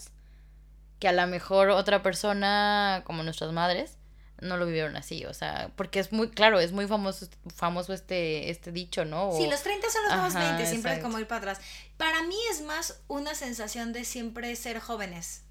[0.97, 3.99] que a lo mejor otra persona, como nuestras madres,
[4.41, 8.49] no lo vivieron así, o sea, porque es muy, claro, es muy famoso, famoso este,
[8.49, 9.33] este dicho, ¿no?
[9.37, 11.59] Sí, los 30 son los nuevos 20, siempre es como ir para atrás.
[11.97, 15.43] Para mí es más una sensación de siempre ser jóvenes.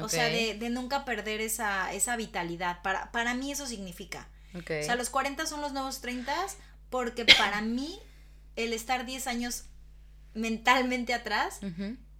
[0.00, 2.82] O sea, de, de, nunca perder esa, esa vitalidad.
[2.82, 4.28] Para, para mí eso significa.
[4.54, 6.34] O sea, los 40 son los nuevos 30
[6.90, 7.98] porque para mí
[8.56, 9.64] el estar 10 años
[10.34, 11.60] mentalmente atrás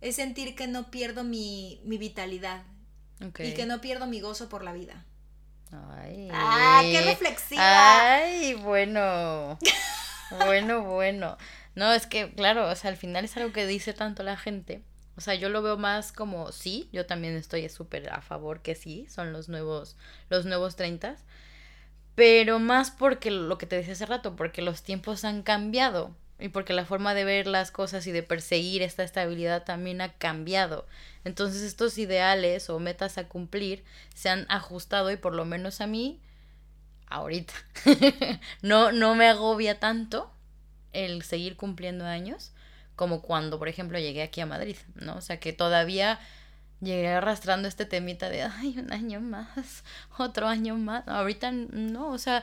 [0.01, 2.62] es sentir que no pierdo mi, mi vitalidad
[3.20, 5.05] y que no pierdo mi gozo por la vida.
[5.70, 6.29] Ay.
[6.33, 8.14] Ah, qué reflexiva.
[8.14, 9.59] Ay, bueno.
[10.47, 11.37] bueno, bueno.
[11.74, 14.83] No, es que, claro, o sea, al final es algo que dice tanto la gente.
[15.19, 18.77] O sea, yo lo veo más como sí, yo también estoy súper a favor que
[18.77, 19.97] sí, son los nuevos,
[20.31, 21.16] los nuevos 30
[22.14, 26.49] pero más porque lo que te decía hace rato, porque los tiempos han cambiado y
[26.49, 30.87] porque la forma de ver las cosas y de perseguir esta estabilidad también ha cambiado.
[31.25, 33.85] Entonces estos ideales o metas a cumplir
[34.16, 36.21] se han ajustado y por lo menos a mí,
[37.07, 37.55] ahorita,
[38.62, 40.33] no, no me agobia tanto
[40.93, 42.53] el seguir cumpliendo años
[42.99, 45.14] como cuando, por ejemplo, llegué aquí a Madrid, ¿no?
[45.14, 46.18] O sea que todavía
[46.80, 49.84] llegué arrastrando este temita de, ay, un año más,
[50.18, 51.07] otro año más.
[51.07, 52.42] Ahorita no, o sea,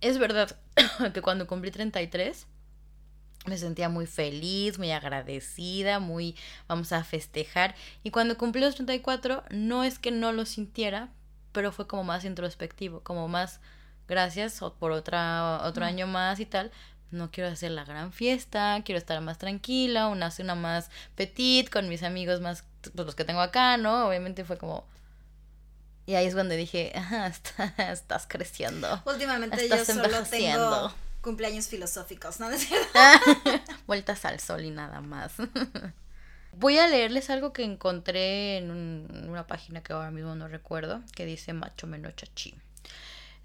[0.00, 0.56] es verdad
[1.12, 2.46] que cuando cumplí 33
[3.46, 6.36] me sentía muy feliz, muy agradecida, muy
[6.68, 7.74] vamos a festejar.
[8.04, 11.08] Y cuando cumplí los 34 no es que no lo sintiera,
[11.50, 13.60] pero fue como más introspectivo, como más
[14.06, 16.70] gracias por otra, otro año más y tal,
[17.10, 21.88] no quiero hacer la gran fiesta, quiero estar más tranquila, una cena más petit, con
[21.88, 24.08] mis amigos más, pues los que tengo acá, ¿no?
[24.08, 24.84] Obviamente fue como...
[26.06, 26.92] Y ahí es cuando dije,
[27.78, 29.02] estás creciendo.
[29.04, 32.48] Últimamente yo solo tengo cumpleaños filosóficos, ¿no?
[33.86, 35.32] Vueltas al sol y nada más.
[36.52, 38.70] Voy a leerles algo que encontré en
[39.28, 42.54] una página que ahora mismo no recuerdo, que dice macho menos chachi.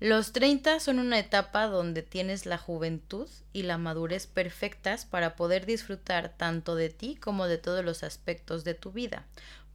[0.04, 5.66] Los 30 son una etapa donde tienes la juventud y la madurez perfectas para poder
[5.66, 9.26] disfrutar tanto de ti como de todos los aspectos de tu vida.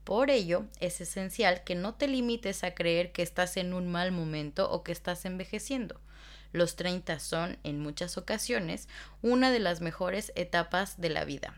[0.04, 4.12] Por ello, es esencial que no te limites a creer que estás en un mal
[4.12, 5.98] momento o que estás envejeciendo.
[6.52, 8.86] Los 30 son, en muchas ocasiones,
[9.22, 11.54] una de las mejores etapas de la vida.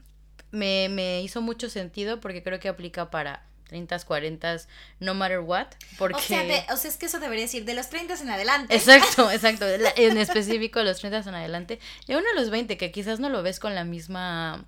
[0.53, 4.57] Me, me hizo mucho sentido porque creo que aplica para 30, 40,
[4.99, 5.69] no matter what.
[5.97, 6.17] Porque...
[6.17, 6.43] O sea,
[6.73, 8.75] o sea, es que eso debería decir de los 30 en adelante.
[8.75, 9.65] Exacto, exacto.
[9.69, 11.79] En específico, los 30 en adelante.
[12.09, 14.65] Y aún a los 20, que quizás no lo ves con la misma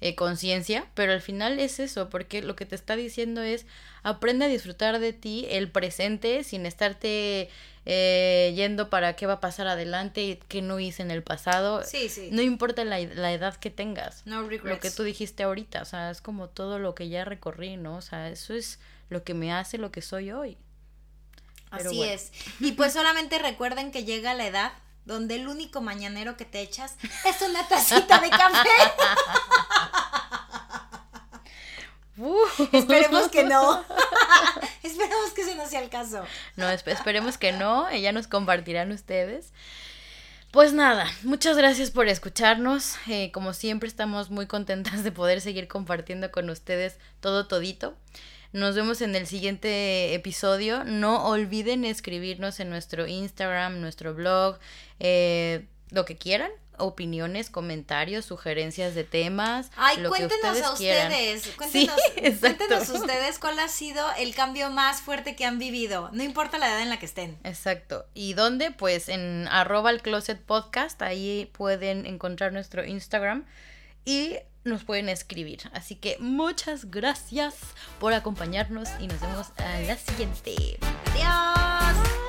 [0.00, 3.66] eh, conciencia, pero al final es eso, porque lo que te está diciendo es
[4.02, 7.50] aprende a disfrutar de ti, el presente, sin estarte
[7.86, 11.84] eh, yendo para qué va a pasar adelante y qué no hice en el pasado.
[11.84, 12.28] Sí, sí.
[12.32, 14.22] No importa la, la edad que tengas.
[14.26, 14.64] No regrets.
[14.64, 17.96] Lo que tú dijiste ahorita, o sea, es como todo lo que ya recorrí, ¿no?
[17.96, 20.58] O sea, eso es lo que me hace lo que soy hoy.
[21.70, 22.32] Así es.
[22.60, 24.72] Y pues solamente recuerden que llega la edad
[25.04, 28.68] donde el único mañanero que te echas es una tacita de café.
[32.72, 33.84] Esperemos que no.
[34.82, 36.24] esperemos que ese no sea el caso.
[36.56, 37.90] No, esperemos que no.
[37.94, 39.52] Ya nos compartirán ustedes.
[40.50, 42.96] Pues nada, muchas gracias por escucharnos.
[43.08, 47.94] Eh, como siempre, estamos muy contentas de poder seguir compartiendo con ustedes todo todito.
[48.52, 50.84] Nos vemos en el siguiente episodio.
[50.84, 54.58] No olviden escribirnos en nuestro Instagram, nuestro blog,
[54.98, 59.70] eh, lo que quieran opiniones, comentarios, sugerencias de temas.
[59.76, 61.48] Ay, cuéntenos a ustedes,
[62.40, 66.68] cuéntenos, ustedes cuál ha sido el cambio más fuerte que han vivido, no importa la
[66.68, 67.38] edad en la que estén.
[67.44, 68.06] Exacto.
[68.14, 68.70] ¿Y dónde?
[68.70, 73.44] Pues en arroba el closet podcast, ahí pueden encontrar nuestro Instagram
[74.04, 75.60] y nos pueden escribir.
[75.72, 77.56] Así que muchas gracias
[77.98, 80.78] por acompañarnos y nos vemos a la siguiente.
[81.12, 82.25] Adiós.